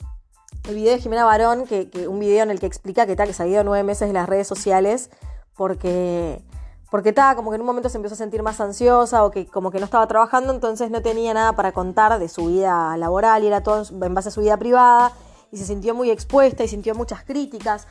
el 0.68 0.75
video 0.76 0.92
de 0.92 1.00
Jimena 1.00 1.25
Barón, 1.25 1.66
que, 1.66 1.90
un 2.08 2.20
video 2.20 2.44
en 2.44 2.50
el 2.50 2.61
que 2.61 2.66
explica 2.66 3.06
que 3.06 3.16
tal, 3.16 3.26
que 3.26 3.34
se 3.34 3.42
ha 3.42 3.46
ido 3.46 3.64
nueve 3.64 3.82
meses 3.82 4.08
de 4.08 4.14
las 4.14 4.28
redes 4.28 4.46
sociales 4.46 5.11
porque 5.56 6.42
porque 6.90 7.12
como 7.34 7.50
que 7.50 7.56
en 7.56 7.62
un 7.62 7.66
momento 7.66 7.88
se 7.88 7.96
empezó 7.96 8.14
a 8.14 8.18
sentir 8.18 8.44
más 8.44 8.61
ansiosa 8.61 9.25
o 9.25 9.32
que 9.32 9.46
como 9.46 9.73
que 9.73 9.80
no 9.80 9.84
estaba 9.84 10.06
trabajando, 10.06 10.52
entonces 10.52 10.92
no 10.92 11.02
tenía 11.02 11.34
nada 11.34 11.54
para 11.54 11.73
contar 11.73 12.20
de 12.20 12.28
su 12.28 12.46
vida 12.46 12.96
laboral 12.96 13.42
y 13.42 13.49
era 13.49 13.64
todo 13.64 13.82
en 14.00 14.14
base 14.14 14.28
a 14.28 14.32
su 14.32 14.42
vida 14.42 14.56
privada 14.56 15.11
y 15.50 15.56
se 15.56 15.66
sintió 15.66 15.94
muy 15.94 16.11
expuesta 16.11 16.62
y 16.62 16.68
sintió 16.68 16.94
muchas 16.94 17.25
críticas, 17.25 17.88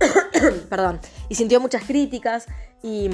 perdón, 0.68 1.00
y 1.28 1.34
sintió 1.34 1.60
muchas 1.60 1.84
críticas 1.84 2.46
y, 2.82 3.10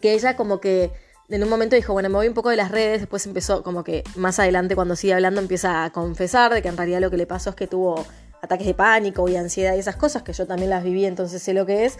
que 0.00 0.14
ella 0.14 0.36
como 0.36 0.60
que 0.60 0.90
en 1.28 1.42
un 1.42 1.48
momento 1.48 1.76
dijo, 1.76 1.92
bueno, 1.92 2.08
me 2.08 2.16
voy 2.16 2.28
un 2.28 2.34
poco 2.34 2.50
de 2.50 2.56
las 2.56 2.70
redes, 2.70 3.00
después 3.00 3.26
empezó 3.26 3.62
como 3.62 3.84
que 3.84 4.04
más 4.16 4.38
adelante 4.38 4.74
cuando 4.74 4.96
sigue 4.96 5.14
hablando 5.14 5.40
empieza 5.40 5.84
a 5.84 5.90
confesar 5.90 6.52
de 6.54 6.62
que 6.62 6.68
en 6.68 6.76
realidad 6.76 7.00
lo 7.00 7.10
que 7.10 7.16
le 7.16 7.26
pasó 7.26 7.50
es 7.50 7.56
que 7.56 7.66
tuvo 7.66 8.04
ataques 8.42 8.66
de 8.66 8.74
pánico 8.74 9.28
y 9.28 9.36
ansiedad 9.36 9.74
y 9.74 9.78
esas 9.78 9.96
cosas, 9.96 10.22
que 10.22 10.32
yo 10.32 10.46
también 10.46 10.70
las 10.70 10.84
viví, 10.84 11.04
entonces 11.04 11.42
sé 11.42 11.52
lo 11.52 11.66
que 11.66 11.84
es. 11.84 11.98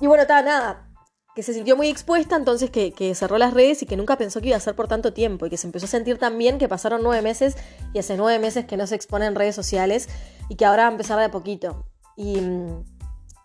Y 0.00 0.06
bueno, 0.06 0.22
está 0.22 0.42
nada, 0.42 0.88
que 1.34 1.42
se 1.42 1.54
sintió 1.54 1.76
muy 1.76 1.88
expuesta, 1.88 2.36
entonces 2.36 2.68
que, 2.70 3.14
cerró 3.14 3.38
las 3.38 3.54
redes 3.54 3.82
y 3.82 3.86
que 3.86 3.96
nunca 3.96 4.18
pensó 4.18 4.40
que 4.40 4.48
iba 4.48 4.56
a 4.56 4.60
ser 4.60 4.74
por 4.74 4.88
tanto 4.88 5.12
tiempo 5.12 5.46
y 5.46 5.50
que 5.50 5.56
se 5.56 5.66
empezó 5.66 5.86
a 5.86 5.88
sentir 5.88 6.18
tan 6.18 6.36
bien 6.36 6.58
que 6.58 6.68
pasaron 6.68 7.00
nueve 7.02 7.22
meses 7.22 7.56
y 7.94 7.98
hace 7.98 8.16
nueve 8.16 8.38
meses 8.38 8.64
que 8.64 8.76
no 8.76 8.86
se 8.86 8.96
expone 8.96 9.26
en 9.26 9.34
redes 9.34 9.54
sociales 9.54 10.08
y 10.48 10.56
que 10.56 10.64
ahora 10.64 10.82
va 10.82 10.88
a 10.88 10.92
empezar 10.92 11.18
de 11.18 11.26
a 11.26 11.30
poquito. 11.30 11.86
Y, 12.16 12.40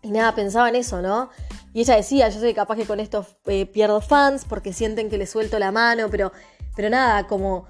y 0.03 0.11
nada, 0.11 0.35
pensaba 0.35 0.69
en 0.69 0.75
eso, 0.75 1.01
¿no? 1.01 1.29
Y 1.73 1.81
ella 1.81 1.95
decía, 1.95 2.29
yo 2.29 2.39
sé 2.39 2.53
capaz 2.53 2.75
que 2.75 2.85
con 2.85 2.99
esto 2.99 3.25
eh, 3.45 3.65
pierdo 3.65 4.01
fans 4.01 4.45
porque 4.47 4.73
sienten 4.73 5.09
que 5.09 5.17
le 5.17 5.25
suelto 5.25 5.57
la 5.57 5.71
mano, 5.71 6.09
pero, 6.11 6.31
pero 6.75 6.89
nada, 6.89 7.25
como, 7.25 7.65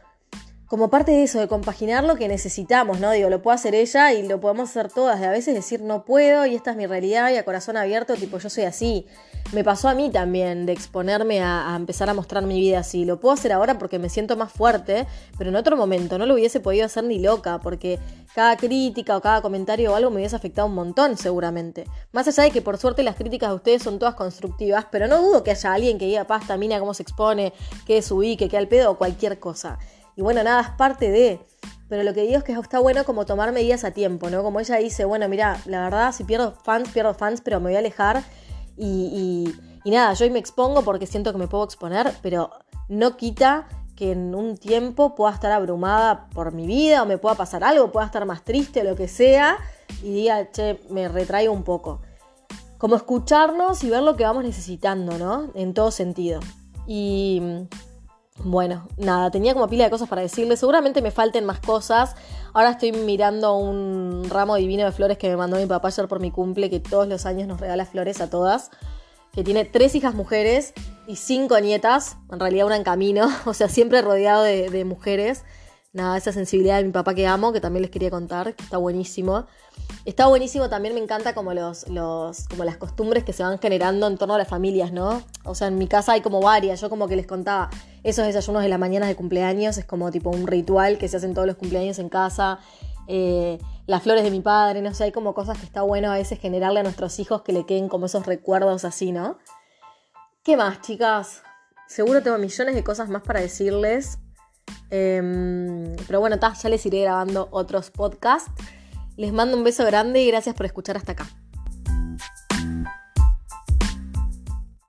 como 0.74 0.90
parte 0.90 1.12
de 1.12 1.22
eso, 1.22 1.40
de 1.40 1.48
compaginar 1.48 2.04
lo 2.04 2.16
que 2.16 2.28
necesitamos, 2.28 3.00
¿no? 3.00 3.12
Digo, 3.12 3.30
lo 3.30 3.44
puede 3.44 3.54
hacer 3.54 3.76
ella 3.76 4.12
y 4.12 4.28
lo 4.28 4.40
podemos 4.40 4.72
hacer 4.72 4.92
todas. 4.92 5.20
De 5.20 5.28
a 5.28 5.30
veces 5.30 5.54
decir 5.54 5.82
no 5.82 6.04
puedo 6.04 6.48
y 6.48 6.56
esta 6.56 6.72
es 6.72 6.78
mi 6.78 6.88
realidad 6.88 7.30
y 7.30 7.36
a 7.36 7.46
corazón 7.46 7.78
abierto, 7.78 8.16
tipo 8.16 8.40
yo 8.40 8.50
soy 8.50 8.64
así. 8.64 9.06
Me 9.52 9.64
pasó 9.64 9.88
a 9.88 9.94
mí 9.94 10.10
también 10.10 10.66
de 10.66 10.74
exponerme 10.74 11.44
a, 11.44 11.76
empezar 11.76 12.10
a 12.10 12.16
mostrar 12.16 12.44
mi 12.44 12.60
vida 12.60 12.80
así. 12.80 13.06
Lo 13.06 13.20
puedo 13.20 13.36
hacer 13.36 13.52
ahora 13.52 13.78
porque 13.78 14.00
me 14.00 14.10
siento 14.10 14.36
más 14.36 14.52
fuerte, 14.52 15.06
pero 15.38 15.52
en 15.52 15.58
otro 15.58 15.78
momento 15.78 16.18
no 16.18 16.26
lo 16.26 16.34
hubiese 16.34 16.60
podido 16.60 16.88
hacer 16.88 17.04
ni 17.04 17.20
loca 17.20 17.60
porque 17.60 18.00
cada 18.34 18.58
crítica 18.58 19.16
o 19.16 19.22
cada 19.22 19.44
comentario 19.44 19.92
o 19.92 19.96
algo 19.96 20.10
me 20.10 20.16
hubiese 20.16 20.38
afectado 20.38 20.68
un 20.68 20.74
montón 20.74 21.18
seguramente. 21.18 21.84
Más 22.14 22.28
allá 22.28 22.46
de 22.46 22.50
que 22.50 22.64
por 22.64 22.80
suerte 22.80 23.04
las 23.04 23.16
críticas 23.16 23.50
de 23.52 23.56
ustedes 23.58 23.84
son 23.84 24.00
todas 24.00 24.16
constructivas, 24.16 24.88
pero 24.90 25.08
no 25.08 25.22
dudo 25.22 25.44
que 25.44 25.52
haya 25.52 25.72
alguien 25.72 26.00
que 26.00 26.06
diga, 26.06 26.24
pasta, 26.24 26.58
mina, 26.58 26.80
cómo 26.80 26.96
se 26.96 27.04
expone, 27.04 27.54
que 27.86 28.02
subí, 28.02 28.38
que 28.38 28.58
al 28.58 28.68
pedo 28.68 28.90
o 28.90 28.98
cualquier 28.98 29.38
cosa. 29.38 29.78
Y 30.16 30.22
bueno, 30.22 30.44
nada, 30.44 30.62
es 30.62 30.70
parte 30.70 31.12
de... 31.12 31.40
Pero 31.90 32.04
lo 32.04 32.14
que 32.14 32.22
digo 32.22 32.38
es 32.38 32.44
que 32.44 32.54
está 32.54 32.80
bueno 32.80 33.04
como 33.04 33.26
tomar 33.26 33.52
medidas 33.52 33.84
a 33.84 33.92
tiempo, 33.92 34.30
¿no? 34.30 34.42
Como 34.42 34.60
ella 34.60 34.78
dice, 34.78 35.06
bueno, 35.06 35.28
mira, 35.30 35.60
la 35.66 35.82
verdad, 35.84 36.12
si 36.12 36.24
pierdo 36.24 36.54
fans, 36.64 36.90
pierdo 36.90 37.14
fans, 37.14 37.42
pero 37.42 37.60
me 37.60 37.68
voy 37.68 37.76
a 37.76 37.80
alejar 37.80 38.24
y, 38.78 39.54
y 39.84 39.92
nada, 39.92 40.14
yo 40.14 40.26
hoy 40.26 40.32
me 40.32 40.40
expongo 40.40 40.82
porque 40.82 41.06
siento 41.06 41.32
que 41.32 41.38
me 41.38 41.48
puedo 41.48 41.66
exponer, 41.66 42.12
pero 42.22 42.50
no 42.88 43.16
quita 43.18 43.68
que 43.96 44.14
en 44.14 44.34
un 44.34 44.58
tiempo 44.58 45.14
pueda 45.14 45.34
estar 45.34 45.52
abrumada 45.52 46.30
por 46.34 46.52
mi 46.54 46.66
vida 46.66 47.04
o 47.04 47.06
me 47.06 47.18
pueda 47.20 47.36
pasar 47.36 47.64
algo, 47.64 47.92
pueda 47.92 48.08
estar 48.08 48.26
más 48.26 48.44
triste 48.44 48.82
o 48.82 48.84
lo 48.84 48.96
que 48.96 49.08
sea 49.08 49.58
y 50.02 50.12
diga, 50.14 50.50
che, 50.52 50.80
me 50.90 51.08
retraigo 51.10 51.54
un 51.54 51.64
poco. 51.64 52.02
como 52.78 52.96
escucharnos 52.98 53.84
y 53.84 53.90
ver 53.90 54.04
lo 54.04 54.18
que 54.18 54.26
vamos 54.26 54.44
necesitando, 54.44 55.18
¿no? 55.18 55.52
En 55.56 55.74
todo 55.74 55.90
sentido. 55.90 56.42
Y 56.86 57.42
bueno, 58.38 58.88
nada, 58.98 59.30
tenía 59.30 59.54
como 59.54 59.68
pila 59.68 59.86
de 59.86 59.90
cosas 59.90 60.10
para 60.10 60.22
decirles. 60.22 60.60
Seguramente 60.60 61.02
me 61.02 61.12
falten 61.12 61.46
más 61.46 61.60
cosas. 61.60 62.16
Ahora 62.54 62.72
estoy 62.72 62.92
mirando 62.92 63.56
un 63.56 64.28
ramo 64.30 64.56
divino 64.56 64.86
de 64.86 64.92
flores 64.92 65.18
que 65.18 65.30
me 65.30 65.38
mandó 65.38 65.58
mi 65.58 65.66
papá 65.66 65.90
ayer 65.90 66.08
por 66.08 66.20
mi 66.20 66.32
cumple, 66.32 66.70
que 66.70 66.80
todos 66.80 67.08
los 67.08 67.26
años 67.26 67.48
nos 67.48 67.60
regala 67.60 67.86
flores 67.86 68.22
a 68.22 68.30
todas. 68.30 68.72
Que 69.32 69.44
tiene 69.44 69.66
tres 69.66 69.96
hijas 69.96 70.14
mujeres 70.14 70.74
y 71.08 71.16
cinco 71.16 71.60
nietas, 71.60 72.18
en 72.32 72.40
realidad 72.40 72.66
una 72.66 72.76
en 72.76 72.84
camino, 72.84 73.28
o 73.46 73.54
sea, 73.54 73.70
siempre 73.70 74.02
rodeado 74.02 74.44
de, 74.44 74.70
de 74.70 74.86
mujeres 74.86 75.44
nada, 75.94 76.18
esa 76.18 76.32
sensibilidad 76.32 76.78
de 76.78 76.86
mi 76.86 76.92
papá 76.92 77.14
que 77.14 77.28
amo, 77.28 77.54
que 77.54 77.62
también 77.62 77.84
les 77.84 77.92
quería 77.92 78.10
contar, 78.10 78.56
que 78.56 78.64
está 78.64 78.78
buenísimo. 78.78 79.46
Está 80.06 80.28
buenísimo 80.28 80.68
también, 80.68 80.96
me 80.96 81.02
encanta 81.02 81.34
como 81.34 81.54
los, 81.54 81.88
los, 81.88 82.48
como 82.48 82.66
las 82.66 82.78
costumbres 82.78 83.24
que 83.24 83.32
se 83.32 83.44
van 83.44 83.60
generando 83.60 84.08
en 84.08 84.18
torno 84.18 84.34
a 84.34 84.38
las 84.38 84.48
familias, 84.48 84.92
¿no? 84.92 85.22
O 85.46 85.56
sea, 85.56 85.68
en 85.68 85.78
mi 85.78 85.88
casa 85.88 86.14
hay 86.14 86.22
como 86.22 86.42
varias, 86.42 86.82
yo 86.82 86.90
como 86.90 87.08
que 87.08 87.16
les 87.16 87.28
contaba, 87.28 87.70
esos 88.04 88.26
desayunos 88.26 88.62
de 88.62 88.70
las 88.70 88.80
mañanas 88.80 89.08
de 89.10 89.16
cumpleaños 89.16 89.78
es 89.78 89.86
como 89.86 90.12
tipo 90.12 90.30
un 90.30 90.46
ritual 90.46 90.98
que 90.98 91.08
se 91.08 91.18
hacen 91.18 91.34
todos 91.34 91.48
los 91.48 91.56
cumpleaños 91.56 92.00
en 92.00 92.10
casa. 92.10 92.60
Eh, 93.08 93.60
las 93.86 94.04
flores 94.04 94.24
de 94.24 94.32
mi 94.32 94.42
padre, 94.42 94.82
no 94.82 94.94
sé, 94.94 95.06
hay 95.06 95.12
como 95.12 95.34
cosas 95.34 95.58
que 95.58 95.66
está 95.66 95.82
bueno 95.82 96.12
a 96.12 96.16
veces 96.16 96.40
generarle 96.40 96.82
a 96.82 96.84
nuestros 96.84 97.20
hijos 97.20 97.42
que 97.42 97.54
le 97.54 97.66
queden 97.66 97.90
como 97.90 98.06
esos 98.06 98.26
recuerdos 98.26 98.86
así, 98.86 99.12
¿no? 99.12 99.38
¿Qué 100.44 100.58
más, 100.58 100.82
chicas? 100.82 101.42
Seguro 101.88 102.22
tengo 102.22 102.38
millones 102.38 102.76
de 102.76 102.84
cosas 102.84 103.10
más 103.10 103.22
para 103.24 103.40
decirles. 103.40 104.20
Em, 104.90 105.96
pero 106.08 106.20
bueno, 106.20 106.38
ya 106.40 106.70
les 106.70 106.86
iré 106.86 107.02
grabando 107.02 107.48
otros 107.52 107.92
podcasts. 107.92 108.52
Les 109.16 109.32
mando 109.32 109.56
un 109.56 109.64
beso 109.64 109.86
grande 109.86 110.22
y 110.22 110.28
gracias 110.28 110.56
por 110.56 110.66
escuchar 110.66 110.98
hasta 110.98 111.14
acá. 111.14 111.28